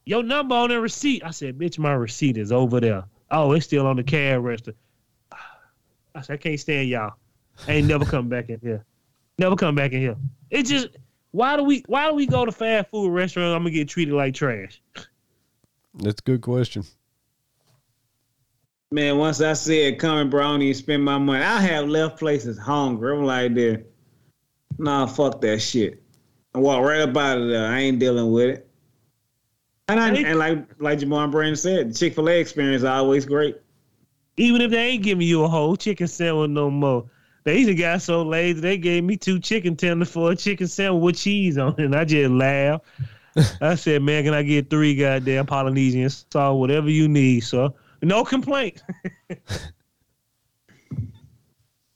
Your 0.08 0.22
number 0.22 0.54
on 0.54 0.70
the 0.70 0.80
receipt. 0.80 1.22
I 1.22 1.32
said, 1.32 1.58
bitch, 1.58 1.78
my 1.78 1.92
receipt 1.92 2.38
is 2.38 2.50
over 2.50 2.80
there. 2.80 3.04
Oh, 3.30 3.52
it's 3.52 3.66
still 3.66 3.86
on 3.86 3.96
the 3.96 4.02
cash 4.02 4.38
register. 4.38 4.72
I 6.14 6.22
said, 6.22 6.32
I 6.32 6.36
can't 6.38 6.58
stand 6.58 6.88
y'all. 6.88 7.12
I 7.66 7.72
ain't 7.72 7.88
never 7.88 8.06
come 8.06 8.26
back 8.26 8.48
in 8.48 8.58
here. 8.60 8.86
Never 9.36 9.54
come 9.54 9.74
back 9.74 9.92
in 9.92 10.00
here. 10.00 10.16
It 10.48 10.62
just 10.62 10.88
why 11.32 11.58
do 11.58 11.62
we 11.62 11.84
why 11.88 12.08
do 12.08 12.14
we 12.14 12.24
go 12.24 12.46
to 12.46 12.52
fast 12.52 12.88
food 12.88 13.10
restaurants? 13.10 13.54
I'm 13.54 13.60
gonna 13.64 13.70
get 13.70 13.90
treated 13.90 14.14
like 14.14 14.32
trash. 14.32 14.80
That's 15.92 16.20
a 16.20 16.24
good 16.24 16.40
question. 16.40 16.84
Man, 18.90 19.18
once 19.18 19.42
I 19.42 19.52
see 19.52 19.82
it 19.82 19.96
coming, 19.96 20.30
bro, 20.30 20.54
I 20.54 20.58
don't 20.58 20.74
spend 20.74 21.04
my 21.04 21.18
money. 21.18 21.44
I 21.44 21.60
have 21.60 21.86
left 21.86 22.18
places 22.18 22.56
hungry. 22.56 23.14
I'm 23.14 23.24
like, 23.24 23.52
there. 23.52 23.82
Nah, 24.78 25.04
fuck 25.04 25.42
that 25.42 25.60
shit. 25.60 26.02
I 26.54 26.60
walk 26.60 26.82
right 26.82 27.02
up 27.02 27.14
out 27.14 27.36
of 27.36 27.48
there. 27.48 27.66
I 27.66 27.80
ain't 27.80 27.98
dealing 27.98 28.32
with 28.32 28.48
it. 28.48 28.67
And, 29.88 29.98
I, 29.98 30.08
and 30.08 30.38
like 30.38 30.66
like 30.78 30.98
Jamar 30.98 31.30
Brandon 31.30 31.56
said, 31.56 31.90
the 31.90 31.94
Chick 31.94 32.14
Fil 32.14 32.28
A 32.28 32.38
experience 32.38 32.82
is 32.82 32.84
always 32.84 33.24
great. 33.24 33.56
Even 34.36 34.60
if 34.60 34.70
they 34.70 34.90
ain't 34.90 35.02
giving 35.02 35.26
you 35.26 35.44
a 35.44 35.48
whole 35.48 35.76
chicken 35.76 36.06
sandwich 36.06 36.50
no 36.50 36.70
more. 36.70 37.08
They 37.44 37.56
even 37.58 37.76
got 37.76 38.02
so 38.02 38.22
lazy 38.22 38.60
they 38.60 38.76
gave 38.76 39.04
me 39.04 39.16
two 39.16 39.38
chicken 39.38 39.74
tenders 39.74 40.10
for 40.10 40.32
a 40.32 40.36
chicken 40.36 40.66
sandwich 40.66 41.02
with 41.02 41.16
cheese 41.16 41.56
on 41.56 41.72
it. 41.72 41.80
And 41.80 41.96
I 41.96 42.04
just 42.04 42.30
laughed. 42.30 42.84
I 43.62 43.74
said, 43.74 44.02
man, 44.02 44.24
can 44.24 44.34
I 44.34 44.42
get 44.42 44.68
three 44.68 44.94
goddamn 44.94 45.46
Polynesian 45.46 46.10
sauce, 46.10 46.56
whatever 46.58 46.90
you 46.90 47.08
need, 47.08 47.40
sir? 47.40 47.70
No 48.02 48.24
complaint. 48.24 48.82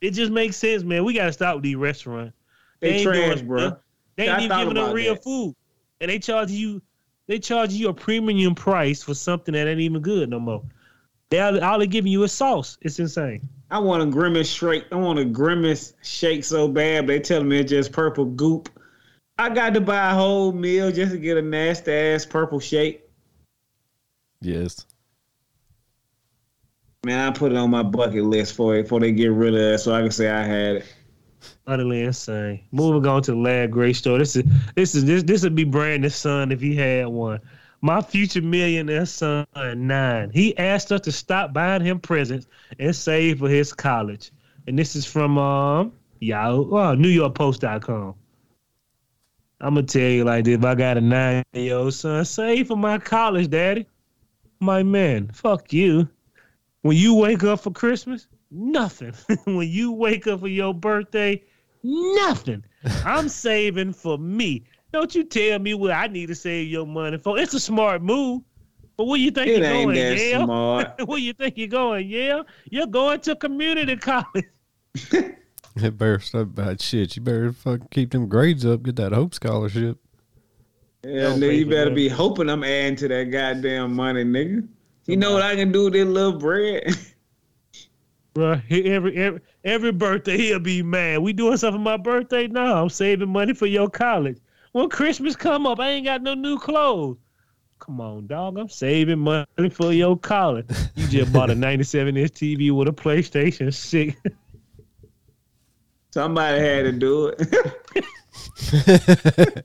it 0.01 0.11
just 0.13 0.33
makes 0.33 0.57
sense, 0.57 0.83
man. 0.83 1.05
We 1.05 1.15
gotta 1.15 1.33
stop 1.33 1.57
with 1.57 1.65
these 1.65 1.77
restaurants. 1.77 2.35
They, 2.81 2.89
ain't 2.95 3.03
trash, 3.05 3.35
doing- 3.37 3.47
bro. 3.47 3.77
They 4.17 4.29
I 4.29 4.35
ain't 4.35 4.45
even 4.45 4.59
giving 4.59 4.75
them 4.75 4.93
real 4.93 5.15
that. 5.15 5.23
food, 5.23 5.55
and 6.01 6.11
they 6.11 6.19
charge 6.19 6.51
you. 6.51 6.83
They 7.33 7.39
charge 7.39 7.73
you 7.73 7.89
a 7.89 7.95
premium 7.95 8.55
price 8.55 9.03
for 9.03 9.15
something 9.15 9.55
that 9.55 9.67
ain't 9.67 9.81
even 9.81 10.03
good 10.03 10.29
no 10.29 10.39
more. 10.39 10.63
They 11.31 11.41
all, 11.41 11.65
all 11.65 11.79
they 11.79 11.87
giving 11.87 12.13
you 12.13 12.23
is 12.25 12.33
sauce. 12.33 12.77
It's 12.83 12.99
insane. 12.99 13.49
I 13.71 13.79
want 13.79 14.03
a 14.03 14.07
grimace 14.07 14.51
shake. 14.51 14.85
I 14.93 14.97
want 14.97 15.19
a 15.19 15.25
grimace 15.25 15.95
shake 16.03 16.45
so 16.45 16.69
bad, 16.69 17.07
but 17.07 17.15
they 17.15 17.21
telling 17.21 17.49
me 17.49 17.61
it's 17.61 17.71
just 17.71 17.91
purple 17.91 18.27
goop. 18.27 18.69
I 19.39 19.49
got 19.49 19.73
to 19.73 19.81
buy 19.81 20.11
a 20.11 20.15
whole 20.15 20.53
meal 20.53 20.93
just 20.93 21.13
to 21.13 21.19
get 21.19 21.39
a 21.39 21.41
nasty 21.41 21.91
ass 21.91 22.27
purple 22.27 22.61
shake. 22.61 23.09
Yes. 24.43 24.85
Man, 27.07 27.19
I 27.19 27.33
put 27.33 27.53
it 27.53 27.57
on 27.57 27.71
my 27.71 27.83
bucket 27.83 28.25
list 28.25 28.55
for 28.55 28.77
it 28.77 28.83
before 28.83 29.01
they 29.01 29.13
get 29.13 29.33
rid 29.33 29.55
of 29.55 29.61
it, 29.61 29.79
so 29.79 29.95
I 29.95 30.03
can 30.03 30.11
say 30.11 30.29
I 30.29 30.43
had 30.43 30.77
it. 30.77 30.95
Utterly 31.67 32.03
insane. 32.03 32.61
Moving 32.73 33.09
on 33.09 33.23
to 33.23 33.31
the 33.33 33.37
lad 33.37 33.71
great 33.71 33.95
story. 33.95 34.19
This 34.19 34.35
is 34.35 34.45
this 34.75 34.95
is 34.95 35.05
this 35.05 35.23
this 35.23 35.43
would 35.45 35.55
be 35.55 35.65
Brandon's 35.65 36.17
son 36.17 36.51
if 36.51 36.61
he 36.61 36.75
had 36.75 37.07
one. 37.07 37.41
My 37.81 38.01
future 38.01 38.43
millionaire 38.43 39.07
son 39.07 39.47
nine. 39.55 40.31
He 40.33 40.57
asked 40.59 40.91
us 40.91 41.03
to 41.03 41.13
stop 41.13 41.53
buying 41.53 41.85
him 41.85 42.01
presents 42.01 42.47
and 42.81 42.95
save 42.95 43.39
for 43.39 43.49
his 43.49 43.73
college. 43.73 44.33
And 44.67 44.77
this 44.77 44.97
is 44.97 45.07
from 45.07 45.39
um 45.39 45.93
Yahoo, 46.19 46.75
uh, 46.75 46.95
NewYorkPost.com. 46.97 48.15
I'm 49.61 49.75
gonna 49.75 49.87
tell 49.87 50.03
you 50.03 50.25
like 50.25 50.45
this: 50.45 50.59
if 50.59 50.65
I 50.65 50.75
got 50.75 50.99
a 50.99 51.01
nine 51.01 51.45
year 51.53 51.77
old 51.77 51.95
son, 51.95 52.25
save 52.25 52.69
for 52.69 52.77
my 52.77 52.99
college, 52.99 53.51
daddy. 53.51 53.87
My 54.59 54.83
man, 54.83 55.31
fuck 55.33 55.73
you. 55.73 56.09
When 56.83 56.97
you 56.97 57.15
wake 57.15 57.45
up 57.45 57.61
for 57.61 57.71
Christmas, 57.71 58.27
nothing. 58.51 59.15
when 59.45 59.69
you 59.69 59.93
wake 59.93 60.27
up 60.27 60.41
for 60.41 60.49
your 60.49 60.75
birthday, 60.75 61.43
nothing. 61.83 62.65
I'm 63.05 63.29
saving 63.29 63.93
for 63.93 64.19
me. 64.19 64.65
Don't 64.93 65.15
you 65.15 65.25
tell 65.25 65.59
me 65.59 65.75
what 65.75 65.91
I 65.91 66.07
need 66.07 66.27
to 66.27 66.35
save 66.35 66.69
your 66.69 66.87
money 66.87 67.19
for. 67.19 67.39
It's 67.39 67.55
a 67.55 67.61
smart 67.61 68.03
move. 68.03 68.43
But 68.97 69.07
where 69.07 69.19
you 69.19 69.31
think 69.31 69.49
It 69.49 69.59
you're 69.61 69.67
ain't 69.67 69.87
going, 69.87 69.97
that 69.97 70.19
yeah? 70.19 70.45
smart. 70.45 70.95
where 71.09 71.19
you 71.19 71.33
think 71.33 71.57
you're 71.57 71.69
going, 71.69 72.09
yeah? 72.09 72.43
You're 72.71 72.87
going 72.87 73.21
to 73.21 73.37
community 73.37 73.97
college. 73.97 74.45
It 75.77 75.97
better 75.97 76.21
stop 76.21 76.43
about 76.43 76.83
shit. 76.83 77.17
You 77.17 77.23
better 77.23 77.51
fucking 77.51 77.89
keep 77.91 78.11
them 78.11 78.29
grades 78.29 78.67
up. 78.67 78.83
Get 78.83 78.97
that 78.97 79.13
Hope 79.13 79.33
Scholarship. 79.33 79.97
Yeah, 81.03 81.23
Don't 81.23 81.41
nigga, 81.41 81.59
you 81.59 81.67
better 81.67 81.91
be 81.91 82.09
hoping 82.09 82.51
I'm 82.51 82.63
adding 82.63 82.97
to 82.97 83.09
that 83.09 83.31
goddamn 83.31 83.95
money, 83.97 84.23
nigga. 84.23 84.69
You 85.07 85.17
know 85.17 85.33
what 85.33 85.43
I 85.43 85.57
can 85.57 85.73
do 85.73 85.85
with 85.85 85.95
this 85.95 86.07
little 86.07 86.39
bread? 86.39 86.95
Bro, 88.35 88.61
every, 88.71 89.17
every 89.17 89.41
every 89.65 89.93
birthday 89.93 90.39
he'll 90.39 90.59
be 90.59 90.83
mad. 90.83 91.19
We 91.19 91.35
doing 91.35 91.59
something 91.59 91.81
for 91.81 91.85
my 91.85 91.99
birthday? 91.99 92.47
No, 92.47 92.83
I'm 92.83 92.89
saving 92.89 93.29
money 93.29 93.53
for 93.53 93.67
your 93.67 93.91
college. 93.91 94.39
When 94.73 94.89
Christmas 94.89 95.37
come 95.37 95.67
up, 95.67 95.81
I 95.81 95.91
ain't 95.91 96.07
got 96.07 96.23
no 96.23 96.33
new 96.33 96.59
clothes. 96.59 97.19
Come 97.79 98.01
on, 98.01 98.27
dog. 98.27 98.59
I'm 98.59 98.69
saving 98.69 99.19
money 99.19 99.69
for 99.71 99.93
your 99.93 100.17
college. 100.17 100.67
You 100.95 101.07
just 101.09 101.33
bought 101.33 101.51
a 101.51 101.55
97 101.55 102.17
inch 102.17 102.33
TV 102.33 102.71
with 102.71 102.89
a 102.89 102.93
PlayStation 102.93 103.75
6. 103.75 104.17
Somebody 106.13 106.61
had 106.61 106.85
to 106.85 106.93
do 106.93 107.27
it. 107.27 107.39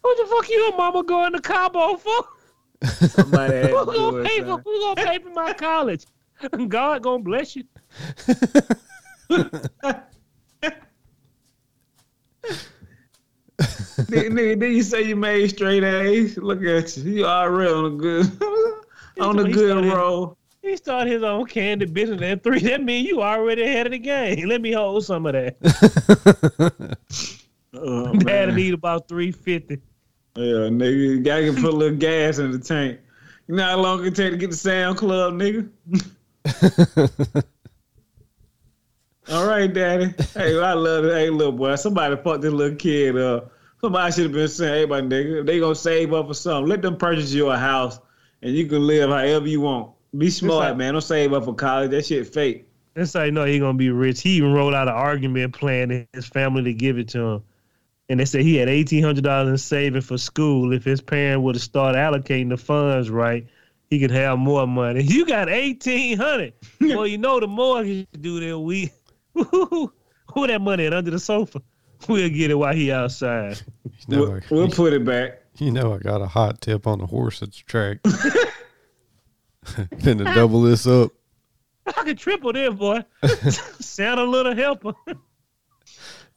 what 0.00 0.16
the 0.16 0.26
fuck 0.28 0.48
you 0.48 0.68
and 0.68 0.76
mama 0.76 1.04
going 1.04 1.32
to 1.32 1.40
Cabo 1.40 1.96
for? 1.96 2.24
Somebody 2.82 3.68
Who 3.68 3.84
gonna 3.84 4.24
pay 4.24 4.40
for 4.40 4.58
who 4.58 4.80
gonna 4.80 5.06
pay 5.06 5.18
for 5.18 5.30
my 5.30 5.52
college? 5.52 6.06
God 6.68 7.02
gonna 7.02 7.22
bless 7.22 7.54
you. 7.56 7.64
nigga, 13.60 14.30
nigga, 14.30 14.58
did 14.58 14.72
you 14.72 14.82
say 14.82 15.02
you 15.02 15.16
made 15.16 15.48
straight 15.48 15.84
A's? 15.84 16.38
Look 16.38 16.62
at 16.64 16.96
you. 16.96 17.12
You 17.12 17.26
already 17.26 17.72
on 17.72 17.84
a 17.84 17.90
good 17.90 18.30
on 19.20 19.38
a 19.38 19.50
good 19.50 19.92
roll. 19.92 20.38
He 20.62 20.76
started 20.76 21.10
his 21.10 21.22
own 21.22 21.46
candy 21.46 21.86
business 21.86 22.20
at 22.22 22.42
three. 22.42 22.60
That 22.60 22.82
means 22.82 23.08
you 23.08 23.22
already 23.22 23.62
ahead 23.62 23.86
of 23.86 23.92
the 23.92 23.98
game. 23.98 24.46
Let 24.48 24.60
me 24.60 24.72
hold 24.72 25.04
some 25.04 25.26
of 25.26 25.32
that. 25.32 26.96
Oh, 27.72 28.12
Dad 28.14 28.54
need 28.54 28.74
about 28.74 29.06
three 29.06 29.30
fifty. 29.30 29.80
Yeah, 30.40 30.68
nigga, 30.70 30.96
you 30.96 31.20
gotta 31.20 31.52
put 31.52 31.74
a 31.74 31.76
little 31.76 31.98
gas 31.98 32.38
in 32.38 32.50
the 32.50 32.58
tank. 32.58 32.98
You 33.46 33.56
know 33.56 33.64
how 33.64 33.76
long 33.76 34.06
it 34.06 34.14
take 34.14 34.30
to 34.30 34.36
get 34.38 34.50
the 34.50 34.56
Sound 34.56 34.96
Club, 34.96 35.34
nigga? 35.34 35.68
All 39.30 39.46
right, 39.46 39.72
daddy. 39.72 40.14
Hey, 40.34 40.58
I 40.58 40.72
love 40.72 41.04
it. 41.04 41.12
Hey, 41.12 41.30
little 41.30 41.52
boy, 41.52 41.74
somebody 41.76 42.16
fucked 42.16 42.42
this 42.42 42.52
little 42.52 42.76
kid 42.76 43.16
up. 43.18 43.52
Somebody 43.80 44.12
should 44.12 44.24
have 44.24 44.32
been 44.32 44.48
saying, 44.48 44.72
hey, 44.72 44.86
my 44.86 45.00
nigga, 45.00 45.44
they 45.44 45.60
gonna 45.60 45.74
save 45.74 46.12
up 46.14 46.28
for 46.28 46.34
something. 46.34 46.68
Let 46.68 46.82
them 46.82 46.96
purchase 46.96 47.32
you 47.32 47.50
a 47.50 47.58
house 47.58 47.98
and 48.42 48.54
you 48.54 48.66
can 48.66 48.86
live 48.86 49.10
however 49.10 49.46
you 49.46 49.60
want. 49.60 49.92
Be 50.16 50.30
smart, 50.30 50.68
like- 50.70 50.76
man. 50.76 50.94
Don't 50.94 51.02
save 51.02 51.32
up 51.34 51.44
for 51.44 51.54
college. 51.54 51.90
That 51.90 52.06
shit 52.06 52.32
fake. 52.32 52.66
That's 52.94 53.12
how 53.12 53.22
you 53.24 53.30
know 53.30 53.44
he 53.44 53.58
gonna 53.58 53.78
be 53.78 53.90
rich. 53.90 54.22
He 54.22 54.30
even 54.30 54.52
wrote 54.52 54.74
out 54.74 54.88
an 54.88 54.94
argument 54.94 55.54
plan 55.54 55.90
to 55.90 56.06
his 56.12 56.26
family 56.26 56.62
to 56.64 56.72
give 56.72 56.98
it 56.98 57.08
to 57.08 57.20
him. 57.20 57.42
And 58.10 58.18
they 58.18 58.24
said 58.24 58.42
he 58.42 58.56
had 58.56 58.68
eighteen 58.68 59.04
hundred 59.04 59.22
dollars 59.22 59.48
in 59.48 59.56
saving 59.56 60.00
for 60.00 60.18
school. 60.18 60.72
If 60.72 60.84
his 60.84 61.00
parent 61.00 61.42
would 61.42 61.54
have 61.54 61.62
started 61.62 61.96
allocating 61.96 62.48
the 62.48 62.56
funds 62.56 63.08
right, 63.08 63.46
he 63.88 64.00
could 64.00 64.10
have 64.10 64.36
more 64.36 64.66
money. 64.66 65.04
You 65.04 65.24
got 65.24 65.48
eighteen 65.48 66.18
hundred. 66.18 66.54
well, 66.80 67.06
you 67.06 67.18
know 67.18 67.38
the 67.38 67.46
mortgage 67.46 68.08
due 68.20 68.40
that 68.40 68.58
week. 68.58 68.92
Who 69.34 70.46
that 70.46 70.60
money 70.60 70.86
at 70.86 70.92
under 70.92 71.12
the 71.12 71.20
sofa? 71.20 71.62
We'll 72.08 72.28
get 72.30 72.50
it 72.50 72.54
while 72.54 72.74
he 72.74 72.90
outside. 72.90 73.60
You 73.84 74.16
know, 74.16 74.22
We'll, 74.22 74.32
I, 74.34 74.40
we'll 74.50 74.70
put 74.70 74.92
it 74.92 75.04
back. 75.04 75.42
you 75.58 75.70
know 75.70 75.94
I 75.94 75.98
got 75.98 76.20
a 76.20 76.26
hot 76.26 76.60
tip 76.60 76.88
on 76.88 76.98
the 76.98 77.06
horse 77.06 77.42
at 77.42 77.52
the 77.52 77.62
track. 77.64 78.02
Finna 80.00 80.34
double 80.34 80.62
this 80.62 80.84
up. 80.84 81.12
I 81.86 81.92
could 82.02 82.18
triple 82.18 82.52
this, 82.52 82.74
boy. 82.74 83.04
Sound 83.80 84.18
a 84.18 84.24
little 84.24 84.56
helper. 84.56 84.94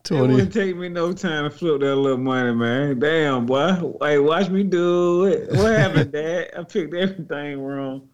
It 0.03 0.07
20, 0.07 0.33
wouldn't 0.33 0.53
take 0.53 0.75
me 0.75 0.89
no 0.89 1.13
time 1.13 1.49
to 1.49 1.49
flip 1.49 1.79
that 1.79 1.95
little 1.95 2.17
money, 2.17 2.53
man. 2.53 2.99
Damn, 2.99 3.45
boy. 3.45 3.95
Hey, 4.01 4.19
watch 4.19 4.49
me 4.49 4.63
do 4.63 5.23
it. 5.23 5.49
What 5.51 5.79
happened, 5.79 6.11
Dad? 6.11 6.49
I 6.57 6.63
picked 6.63 6.93
everything 6.93 7.61
wrong. 7.61 8.09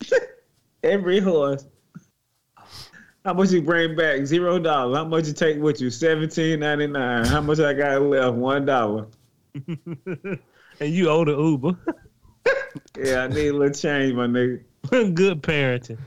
Every 0.84 1.18
horse. 1.18 1.66
How 3.24 3.34
much 3.34 3.50
you 3.50 3.60
bring 3.60 3.96
back? 3.96 4.24
Zero 4.24 4.60
dollars. 4.60 4.98
How 4.98 5.04
much 5.04 5.26
you 5.26 5.32
take 5.32 5.58
with 5.58 5.80
you? 5.80 5.90
Seventeen 5.90 6.60
ninety 6.60 6.86
nine. 6.86 7.24
How 7.24 7.40
much 7.40 7.58
I 7.58 7.72
got 7.72 8.02
left? 8.02 8.36
One 8.36 8.64
dollar. 8.64 9.08
and 9.56 10.38
you 10.80 11.08
owe 11.08 11.24
the 11.24 11.36
Uber. 11.36 11.76
Yeah, 12.96 13.24
I 13.24 13.26
need 13.26 13.48
a 13.48 13.52
little 13.52 13.74
change, 13.74 14.14
my 14.14 14.28
nigga. 14.28 14.62
Good 14.90 15.42
parenting. 15.42 15.98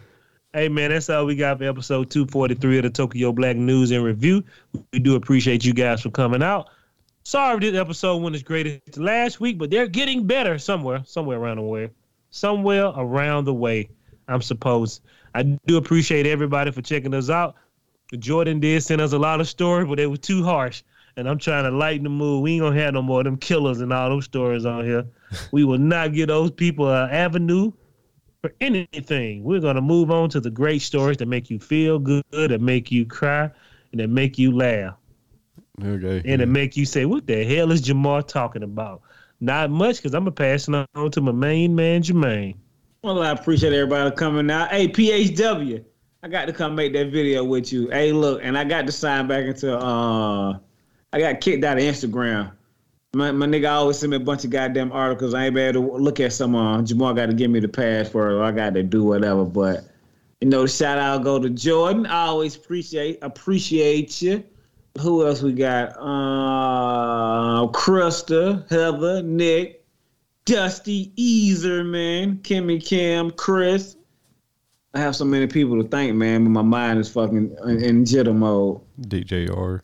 Hey 0.51 0.67
man, 0.67 0.89
that's 0.89 1.11
all 1.11 1.27
we 1.27 1.35
got 1.35 1.59
for 1.59 1.65
episode 1.65 2.09
243 2.09 2.77
of 2.77 2.83
the 2.83 2.89
Tokyo 2.89 3.31
Black 3.31 3.55
News 3.55 3.91
and 3.91 4.03
Review. 4.03 4.43
We 4.91 4.97
do 4.97 5.13
appreciate 5.13 5.63
you 5.63 5.75
guys 5.75 6.01
for 6.01 6.09
coming 6.09 6.41
out. 6.41 6.71
Sorry 7.21 7.59
this 7.59 7.79
episode 7.79 8.17
wasn't 8.17 8.37
as 8.37 8.41
great 8.41 8.81
as 8.87 8.97
last 8.97 9.39
week, 9.39 9.59
but 9.59 9.69
they're 9.69 9.85
getting 9.85 10.25
better 10.25 10.57
somewhere, 10.57 11.03
somewhere 11.05 11.37
around 11.37 11.57
the 11.57 11.61
way. 11.61 11.91
Somewhere 12.31 12.85
around 12.85 13.45
the 13.45 13.53
way, 13.53 13.91
I'm 14.27 14.41
supposed. 14.41 15.03
I 15.35 15.43
do 15.43 15.77
appreciate 15.77 16.25
everybody 16.25 16.71
for 16.71 16.81
checking 16.81 17.13
us 17.13 17.29
out. 17.29 17.53
Jordan 18.17 18.59
did 18.59 18.81
send 18.81 19.01
us 19.01 19.13
a 19.13 19.19
lot 19.19 19.41
of 19.41 19.47
stories, 19.47 19.87
but 19.87 19.97
they 19.97 20.07
were 20.07 20.17
too 20.17 20.43
harsh. 20.43 20.81
and 21.15 21.29
I'm 21.29 21.37
trying 21.37 21.65
to 21.65 21.71
lighten 21.71 22.05
the 22.05 22.09
mood. 22.09 22.41
We 22.41 22.53
ain't 22.53 22.61
gonna 22.63 22.81
have 22.81 22.95
no 22.95 23.03
more 23.03 23.19
of 23.19 23.25
them 23.25 23.37
killers 23.37 23.81
and 23.81 23.93
all 23.93 24.09
those 24.09 24.25
stories 24.25 24.65
on 24.65 24.83
here. 24.83 25.05
we 25.51 25.63
will 25.63 25.77
not 25.77 26.13
give 26.13 26.29
those 26.29 26.49
people 26.49 26.91
an 26.91 27.11
avenue 27.11 27.71
for 28.41 28.53
anything. 28.61 29.43
We're 29.43 29.59
gonna 29.59 29.81
move 29.81 30.11
on 30.11 30.29
to 30.29 30.39
the 30.39 30.49
great 30.49 30.81
stories 30.81 31.17
that 31.17 31.27
make 31.27 31.49
you 31.49 31.59
feel 31.59 31.99
good, 31.99 32.23
that 32.31 32.61
make 32.61 32.91
you 32.91 33.05
cry, 33.05 33.49
and 33.91 33.99
that 33.99 34.07
make 34.09 34.37
you 34.37 34.55
laugh, 34.55 34.95
Okay. 35.83 36.21
and 36.25 36.41
that 36.41 36.47
make 36.47 36.77
you 36.77 36.85
say, 36.85 37.05
"What 37.05 37.27
the 37.27 37.43
hell 37.43 37.71
is 37.71 37.81
Jamar 37.81 38.25
talking 38.27 38.63
about?" 38.63 39.01
Not 39.41 39.71
much, 39.71 39.97
because 39.97 40.13
I'm 40.13 40.21
gonna 40.21 40.31
pass 40.31 40.67
it 40.67 40.87
on 40.95 41.11
to 41.11 41.21
my 41.21 41.31
main 41.31 41.75
man 41.75 42.01
Jermaine. 42.01 42.55
Well, 43.01 43.21
I 43.21 43.31
appreciate 43.31 43.73
everybody 43.73 44.13
coming 44.15 44.51
out. 44.51 44.69
Hey, 44.69 44.87
PHW, 44.89 45.83
I 46.21 46.27
got 46.27 46.45
to 46.47 46.53
come 46.53 46.75
make 46.75 46.91
that 46.93 47.11
video 47.11 47.45
with 47.45 47.71
you. 47.71 47.87
Hey, 47.89 48.11
look, 48.11 48.41
and 48.43 48.57
I 48.57 48.65
got 48.65 48.85
to 48.87 48.91
sign 48.91 49.27
back 49.27 49.45
into. 49.45 49.77
uh 49.77 50.57
I 51.11 51.19
got 51.19 51.41
kicked 51.41 51.63
out 51.63 51.77
of 51.77 51.83
Instagram. 51.83 52.51
My, 53.13 53.31
my 53.31 53.47
nigga 53.47 53.71
always 53.71 53.97
send 53.97 54.11
me 54.11 54.17
a 54.17 54.19
bunch 54.19 54.43
of 54.43 54.51
goddamn 54.51 54.91
articles. 54.91 55.33
I 55.33 55.45
ain't 55.45 55.55
been 55.55 55.75
able 55.75 55.97
to 55.97 55.97
look 55.97 56.19
at 56.19 56.31
some. 56.31 56.55
Uh, 56.55 56.81
Jamal 56.83 57.13
got 57.13 57.25
to 57.25 57.33
give 57.33 57.49
me 57.49 57.59
the 57.59 57.67
password. 57.67 58.33
Or 58.33 58.43
I 58.43 58.51
got 58.51 58.75
to 58.75 58.83
do 58.83 59.03
whatever. 59.03 59.45
But 59.45 59.85
you 60.41 60.47
know, 60.47 60.67
shout 60.67 60.99
out 60.99 61.23
go 61.23 61.39
to 61.39 61.49
Jordan. 61.49 62.05
I 62.05 62.27
always 62.27 62.55
appreciate 62.55 63.19
appreciate 63.21 64.21
you. 64.21 64.43
Who 65.01 65.25
else 65.25 65.41
we 65.41 65.53
got? 65.53 65.95
Uh, 65.97 67.67
Krista, 67.71 68.69
Heather, 68.69 69.23
Nick, 69.23 69.85
Dusty, 70.45 71.11
Easer, 71.15 71.83
man, 71.83 72.37
Kimmy, 72.37 72.83
Kim, 72.83 73.31
Chris. 73.31 73.95
I 74.93 74.99
have 74.99 75.15
so 75.15 75.25
many 75.25 75.47
people 75.47 75.81
to 75.81 75.87
thank, 75.87 76.15
man, 76.15 76.43
but 76.43 76.49
my 76.49 76.61
mind 76.61 76.99
is 76.99 77.09
fucking 77.09 77.55
in, 77.65 77.83
in 77.83 78.03
jitter 78.03 78.35
mode. 78.35 78.81
DJR. 79.01 79.81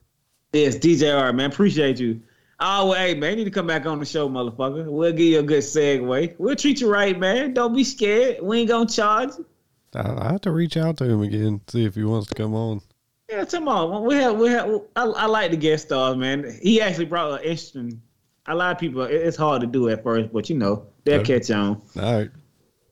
Yes, 0.54 0.78
DJR, 0.78 1.36
man, 1.36 1.52
appreciate 1.52 2.00
you. 2.00 2.22
Oh, 2.68 2.94
hey, 2.94 3.14
man, 3.14 3.32
you 3.32 3.36
need 3.38 3.44
to 3.44 3.52
come 3.52 3.68
back 3.68 3.86
on 3.86 4.00
the 4.00 4.06
show, 4.06 4.28
motherfucker. 4.28 4.88
We'll 4.88 5.12
give 5.12 5.20
you 5.28 5.40
a 5.40 5.44
good 5.44 5.62
segue. 5.62 6.34
We'll 6.40 6.56
treat 6.56 6.82
you 6.82 6.92
right, 6.92 7.18
man. 7.18 7.54
Don't 7.54 7.76
be 7.76 7.84
scared. 7.84 8.38
We 8.42 8.62
ain't 8.62 8.70
gonna 8.70 8.90
charge 8.90 9.30
you. 9.38 9.46
I, 9.94 10.28
I 10.30 10.32
have 10.32 10.42
to 10.42 10.52
reach 10.52 10.76
out 10.76 10.98
to 10.98 11.06
him 11.06 11.22
again, 11.22 11.62
see 11.68 11.86
if 11.86 11.94
he 11.94 12.04
wants 12.04 12.28
to 12.30 12.34
come 12.34 12.56
on. 12.56 12.82
Yeah, 13.30 13.46
come 13.46 13.68
on. 13.68 14.04
We 14.06 14.16
have, 14.16 14.36
we 14.40 14.50
have. 14.50 14.82
I, 14.96 15.04
I 15.04 15.26
like 15.28 15.52
the 15.52 15.58
guest 15.58 15.86
stars, 15.86 16.18
man. 16.18 16.58
He 16.62 16.82
actually 16.82 17.06
brought 17.06 17.34
an 17.40 17.44
interesting. 17.46 18.02
A 18.48 18.56
lot 18.56 18.72
of 18.72 18.80
people, 18.80 19.04
it's 19.04 19.38
hard 19.38 19.62
to 19.62 19.68
do 19.68 19.90
at 19.90 20.04
first, 20.04 20.34
but 20.34 20.50
you 20.50 20.58
know 20.58 20.88
they'll 21.04 21.20
Okay. 21.22 21.40
catch 21.40 21.52
on. 21.52 21.82
All 22.00 22.18
right. 22.18 22.30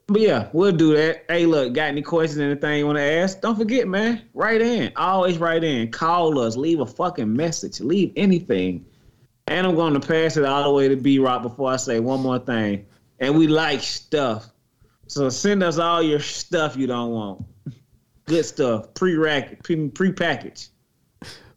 But 0.06 0.22
yeah, 0.22 0.50
we'll 0.54 0.72
do 0.72 0.96
that. 0.96 1.26
Hey, 1.30 1.46
look, 1.48 1.74
got 1.74 1.86
any 1.88 2.02
questions, 2.04 2.40
anything 2.42 2.78
you 2.78 2.86
want 2.86 2.98
to 2.98 3.04
ask? 3.04 3.42
Don't 3.42 3.56
forget, 3.56 3.88
man. 3.88 4.22
Write 4.36 4.62
in. 4.62 4.92
Always 4.98 5.40
write 5.40 5.64
in. 5.64 5.90
Call 5.92 6.38
us. 6.40 6.56
Leave 6.58 6.80
a 6.80 6.86
fucking 6.86 7.32
message. 7.36 7.80
Leave 7.80 8.12
anything. 8.16 8.86
And 9.48 9.68
I'm 9.68 9.76
going 9.76 9.94
to 9.94 10.00
pass 10.00 10.38
it 10.38 10.46
all 10.46 10.64
the 10.64 10.72
way 10.72 10.88
to 10.88 10.96
B 10.96 11.20
Rock 11.20 11.42
before 11.42 11.72
I 11.72 11.76
say 11.78 12.00
one 12.00 12.22
more 12.22 12.40
thing. 12.40 12.86
And 13.20 13.38
we 13.38 13.48
like 13.48 13.82
stuff. 13.82 14.50
So 15.08 15.30
send 15.30 15.64
us 15.64 15.78
all 15.78 16.02
your 16.02 16.20
stuff 16.20 16.76
you 16.76 16.88
don't 16.88 17.12
want. 17.12 17.46
Good 18.26 18.46
stuff. 18.46 18.94
Pre-racket, 18.94 19.64
pre- 19.64 19.90
pre-package. 19.90 20.70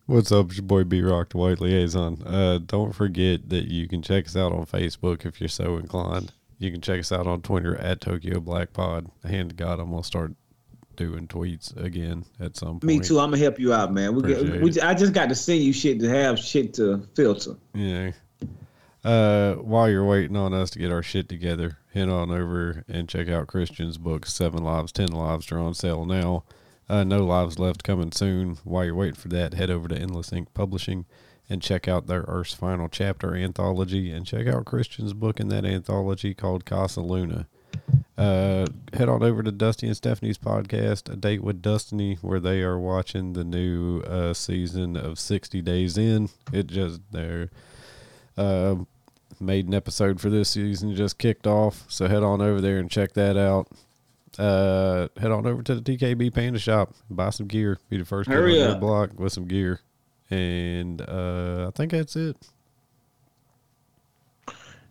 What's 0.07 0.31
up, 0.31 0.47
it's 0.47 0.57
your 0.57 0.67
boy 0.67 0.85
B 0.85 1.03
Rock, 1.03 1.31
the 1.31 1.39
White 1.39 1.61
Liaison. 1.61 2.23
Uh, 2.23 2.61
don't 2.65 2.95
forget 2.95 3.49
that 3.49 3.69
you 3.69 3.89
can 3.89 4.03
check 4.03 4.27
us 4.27 4.37
out 4.37 4.53
on 4.53 4.65
Facebook 4.67 5.25
if 5.25 5.41
you're 5.41 5.49
so 5.49 5.79
inclined. 5.79 6.33
You 6.59 6.71
can 6.71 6.81
check 6.81 7.01
us 7.01 7.11
out 7.11 7.27
on 7.27 7.43
Twitter 7.43 7.77
at 7.77 8.01
Tokyo 8.01 8.39
Black 8.39 8.73
Pod. 8.73 9.11
Hand 9.25 9.51
to 9.51 9.57
God, 9.57 9.81
I'm 9.81 9.91
gonna 9.91 10.05
start 10.05 10.35
doing 10.97 11.27
tweets 11.29 11.77
again 11.77 12.25
at 12.41 12.57
some 12.57 12.81
point. 12.81 12.85
Me 12.85 13.01
too. 13.01 13.19
I'm 13.19 13.31
gonna 13.31 13.43
help 13.43 13.59
you 13.59 13.73
out, 13.73 13.93
man. 13.93 14.15
We, 14.15 14.23
get, 14.23 14.63
we. 14.63 14.81
I 14.81 14.95
just 14.95 15.13
got 15.13 15.29
to 15.29 15.35
send 15.35 15.61
you 15.61 15.73
shit 15.73 16.01
to 16.01 16.09
have 16.09 16.39
shit 16.39 16.75
to 16.75 17.07
filter. 17.15 17.57
Yeah. 17.75 18.13
Uh, 19.05 19.55
while 19.55 19.89
you're 19.89 20.05
waiting 20.05 20.37
on 20.37 20.53
us 20.53 20.71
to 20.71 20.81
get 20.81 20.91
our 20.91 21.03
shit 21.03 21.29
together, 21.29 21.79
head 21.95 22.09
on 22.09 22.31
over 22.31 22.85
and 22.89 23.09
check 23.09 23.29
out 23.29 23.47
Christian's 23.47 23.99
book, 23.99 24.27
Seven 24.27 24.65
Lives, 24.65 24.91
Ten 24.91 25.13
Lives. 25.13 25.47
They're 25.47 25.61
on 25.61 25.75
sale 25.75 26.05
now. 26.05 26.45
Uh, 26.89 27.05
no 27.05 27.25
lives 27.25 27.59
left 27.59 27.83
coming 27.85 28.13
soon. 28.13 28.59
While 28.65 28.85
you're 28.85 28.95
waiting 28.95 29.15
for 29.15 29.29
that, 29.29 29.55
head 29.55 29.71
over 29.71 29.89
to 29.89 29.97
Endless 29.97 30.33
Ink 30.33 30.55
Publishing 30.55 31.05
and 31.49 31.63
check 31.63 31.89
out 31.89 32.07
their 32.07 32.25
Earth's 32.27 32.55
Final 32.55 32.89
Chapter 32.89 33.35
anthology 33.35 34.11
and 34.11 34.27
check 34.27 34.47
out 34.47 34.65
Christian's 34.65 35.13
book 35.13 35.41
in 35.41 35.49
that 35.49 35.65
anthology 35.65 36.35
called 36.35 36.65
Casa 36.65 37.01
Luna. 37.01 37.49
Uh, 38.17 38.67
head 38.95 39.09
on 39.09 39.23
over 39.23 39.43
to 39.43 39.53
Dusty 39.53 39.87
and 39.87 39.97
Stephanie's 39.97 40.39
podcast, 40.39 41.13
A 41.13 41.17
Date 41.17 41.43
with 41.43 41.61
Destiny, 41.61 42.17
where 42.23 42.41
they 42.41 42.63
are 42.63 42.79
watching 42.79 43.35
the 43.35 43.45
new 43.45 44.01
uh, 44.01 44.33
season 44.33 44.97
of 44.97 45.19
60 45.19 45.61
Days 45.61 45.99
In. 45.99 46.31
It 46.53 46.67
just, 46.67 47.01
they're 47.13 47.51
uh, 48.39 48.77
made 49.41 49.67
an 49.67 49.75
episode 49.75 50.21
for 50.21 50.31
this 50.31 50.51
season 50.51 50.95
just 50.95 51.19
kicked 51.19 51.47
off. 51.47 51.85
So 51.89 52.09
head 52.09 52.23
on 52.23 52.41
over 52.41 52.61
there 52.61 52.79
and 52.79 52.91
check 52.91 53.13
that 53.15 53.37
out. 53.37 53.69
Uh 54.39 55.09
head 55.19 55.31
on 55.31 55.47
over 55.47 55.63
to 55.63 55.75
the 55.75 55.81
tkb 55.81 56.35
panda 56.35 56.59
shop. 56.59 56.93
Buy 57.09 57.31
some 57.31 57.47
gear. 57.47 57.79
Be 57.89 57.97
the 57.97 58.05
first 58.05 58.29
kid 58.29 58.37
on 58.37 58.51
your 58.51 58.75
block 58.77 59.19
with 59.19 59.33
some 59.33 59.47
gear. 59.47 59.81
And 60.29 61.01
uh 61.01 61.69
i 61.69 61.71
think 61.75 61.93
that's 61.93 62.17
it 62.17 62.37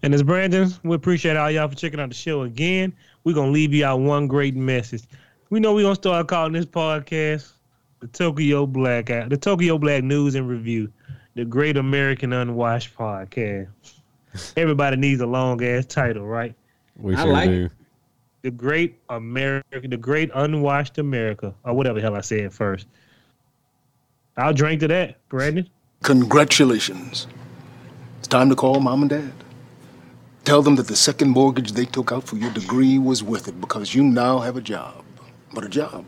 And 0.05 0.13
as 0.13 0.21
Brandon, 0.21 0.71
we 0.83 0.95
appreciate 0.95 1.35
all 1.35 1.49
y'all 1.49 1.67
for 1.67 1.73
checking 1.73 1.99
out 1.99 2.09
the 2.09 2.15
show 2.15 2.43
again. 2.43 2.93
We're 3.23 3.33
gonna 3.33 3.49
leave 3.49 3.73
you 3.73 3.85
out 3.85 4.01
one 4.01 4.27
great 4.27 4.55
message. 4.55 5.01
We 5.49 5.59
know 5.59 5.73
we're 5.73 5.81
gonna 5.81 5.95
start 5.95 6.27
calling 6.27 6.53
this 6.53 6.67
podcast 6.67 7.53
the 8.01 8.07
Tokyo 8.09 8.67
Black 8.67 9.09
uh, 9.09 9.27
the 9.27 9.35
Tokyo 9.35 9.79
Black 9.79 10.03
News 10.03 10.35
and 10.35 10.47
Review, 10.47 10.93
the 11.33 11.43
Great 11.43 11.75
American 11.75 12.33
Unwashed 12.33 12.95
Podcast. 12.95 13.69
Everybody 14.57 14.95
needs 14.95 15.21
a 15.21 15.25
long 15.25 15.63
ass 15.63 15.87
title, 15.87 16.27
right? 16.27 16.53
we 16.97 17.15
I 17.15 17.23
sure 17.23 17.33
like 17.33 17.49
do 17.49 17.69
The 18.43 18.51
Great 18.51 18.99
America, 19.09 19.87
the 19.87 19.97
Great 19.97 20.29
Unwashed 20.35 20.99
America, 20.99 21.51
or 21.63 21.73
whatever 21.73 21.95
the 21.95 22.03
hell 22.03 22.15
I 22.15 22.21
said 22.21 22.53
first. 22.53 22.85
I'll 24.37 24.53
drink 24.53 24.81
to 24.81 24.87
that, 24.87 25.17
Brandon. 25.29 25.67
Congratulations. 26.03 27.25
It's 28.19 28.27
time 28.27 28.49
to 28.49 28.55
call 28.55 28.79
mom 28.79 29.01
and 29.01 29.09
dad. 29.09 29.33
Tell 30.45 30.61
them 30.61 30.75
that 30.75 30.85
the 30.85 30.95
second 30.95 31.31
mortgage 31.31 31.71
they 31.71 31.85
took 31.85 32.11
out 32.11 32.23
for 32.23 32.35
your 32.35 32.51
degree 32.51 32.99
was 32.99 33.23
worth 33.23 33.47
it 33.47 33.59
because 33.59 33.95
you 33.95 34.03
now 34.03 34.37
have 34.37 34.57
a 34.57 34.61
job. 34.61 35.03
But 35.55 35.63
a 35.63 35.69
job 35.69 36.05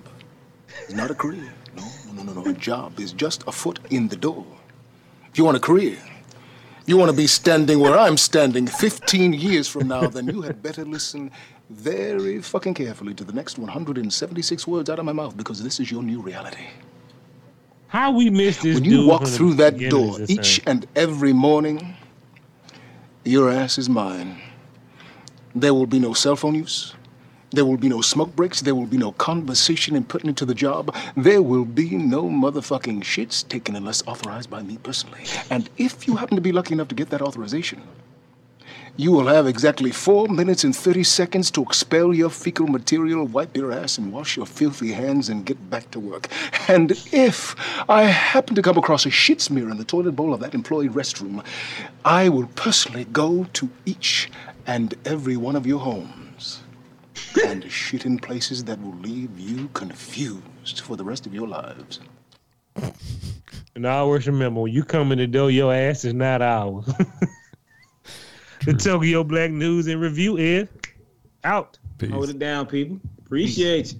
is 0.87 0.93
not 0.93 1.09
a 1.09 1.15
career. 1.15 1.51
No, 1.75 1.83
no, 2.13 2.21
no, 2.21 2.33
no. 2.33 2.49
A 2.51 2.53
job 2.53 2.99
is 2.99 3.13
just 3.13 3.43
a 3.47 3.51
foot 3.51 3.79
in 3.89 4.09
the 4.09 4.15
door. 4.15 4.45
If 5.31 5.39
you 5.39 5.43
want 5.43 5.57
a 5.57 5.59
career, 5.59 5.97
you 6.85 6.97
want 6.97 7.09
to 7.09 7.17
be 7.17 7.25
standing 7.25 7.79
where 7.79 7.97
I'm 7.97 8.15
standing 8.15 8.67
15 8.67 9.33
years 9.33 9.67
from 9.67 9.87
now, 9.87 10.05
then 10.07 10.27
you 10.27 10.43
had 10.43 10.61
better 10.61 10.85
listen 10.85 11.31
very 11.71 12.39
fucking 12.39 12.75
carefully 12.75 13.15
to 13.15 13.23
the 13.23 13.33
next 13.33 13.57
176 13.57 14.67
words 14.67 14.87
out 14.91 14.99
of 14.99 15.05
my 15.05 15.13
mouth 15.13 15.35
because 15.35 15.63
this 15.63 15.79
is 15.79 15.89
your 15.89 16.03
new 16.03 16.21
reality. 16.21 16.67
How 17.87 18.11
we 18.11 18.29
missed 18.29 18.61
this 18.61 18.75
When 18.75 18.83
you 18.85 19.07
walk 19.07 19.25
through 19.25 19.55
that 19.55 19.79
door 19.89 20.19
each 20.27 20.61
and 20.67 20.85
every 20.95 21.33
morning, 21.33 21.96
your 23.27 23.49
ass 23.49 23.77
is 23.77 23.89
mine. 23.89 24.37
There 25.53 25.73
will 25.73 25.85
be 25.85 25.99
no 25.99 26.13
cell 26.13 26.35
phone 26.35 26.55
use. 26.55 26.93
There 27.51 27.65
will 27.65 27.77
be 27.77 27.89
no 27.89 28.01
smoke 28.01 28.35
breaks. 28.35 28.61
There 28.61 28.75
will 28.75 28.85
be 28.85 28.97
no 28.97 29.13
conversation 29.13 29.95
impertinent 29.95 30.37
to 30.39 30.45
the 30.45 30.53
job. 30.53 30.95
There 31.15 31.41
will 31.41 31.65
be 31.65 31.91
no 31.91 32.23
motherfucking 32.23 33.01
shits 33.01 33.47
taken 33.47 33.75
unless 33.75 34.05
authorized 34.05 34.49
by 34.49 34.63
me 34.63 34.77
personally. 34.77 35.21
And 35.49 35.69
if 35.77 36.07
you 36.07 36.17
happen 36.17 36.35
to 36.35 36.41
be 36.41 36.51
lucky 36.51 36.73
enough 36.73 36.89
to 36.89 36.95
get 36.95 37.09
that 37.09 37.21
authorization, 37.21 37.81
you 38.97 39.11
will 39.11 39.27
have 39.27 39.45
exactly 39.45 39.91
four 39.91 40.27
minutes 40.27 40.63
and 40.63 40.75
30 40.75 41.03
seconds 41.03 41.51
to 41.51 41.61
expel 41.61 42.15
your 42.15 42.31
fecal 42.31 42.65
material, 42.65 43.25
wipe 43.25 43.55
your 43.55 43.71
ass, 43.71 43.99
and 43.99 44.11
wash 44.11 44.35
your 44.35 44.47
filthy 44.47 44.91
hands 44.91 45.29
and 45.29 45.45
get 45.45 45.69
back 45.69 45.89
to 45.91 45.99
work. 45.99 46.27
And 46.67 46.91
if 47.11 47.55
I 47.87 48.03
happen 48.05 48.55
to 48.55 48.61
come 48.63 48.77
across 48.77 49.05
a 49.05 49.11
shit 49.11 49.39
smear 49.39 49.69
in 49.69 49.77
the 49.77 49.85
toilet 49.85 50.13
bowl 50.13 50.33
of 50.33 50.39
that 50.39 50.55
employee 50.55 50.89
restroom, 50.89 51.45
I 52.03 52.27
will 52.29 52.47
personally 52.55 53.05
go 53.05 53.43
to 53.53 53.69
each 53.85 54.31
and 54.65 54.95
every 55.05 55.37
one 55.37 55.55
of 55.55 55.67
your 55.67 55.79
homes 55.79 56.63
and 57.45 57.71
shit 57.71 58.03
in 58.03 58.17
places 58.17 58.63
that 58.63 58.81
will 58.81 58.95
leave 58.95 59.39
you 59.39 59.69
confused 59.69 60.81
for 60.81 60.95
the 60.95 61.03
rest 61.03 61.27
of 61.27 61.35
your 61.35 61.47
lives. 61.47 61.99
And 63.75 63.87
I 63.87 63.97
always 63.97 64.25
remember 64.25 64.61
when 64.61 64.73
you 64.73 64.83
come 64.83 65.11
in 65.11 65.19
the 65.19 65.27
door, 65.27 65.51
your 65.51 65.71
ass 65.71 66.03
is 66.03 66.15
not 66.15 66.41
ours. 66.41 66.89
the 68.65 68.73
Tokyo 68.73 69.23
Black 69.23 69.51
News 69.51 69.87
and 69.87 70.01
Review 70.01 70.37
is 70.37 70.67
out. 71.43 71.77
peace 71.97 72.11
Hold 72.11 72.29
it 72.29 72.39
down, 72.39 72.65
people. 72.65 72.99
Appreciate 73.19 73.93
you. 73.93 73.99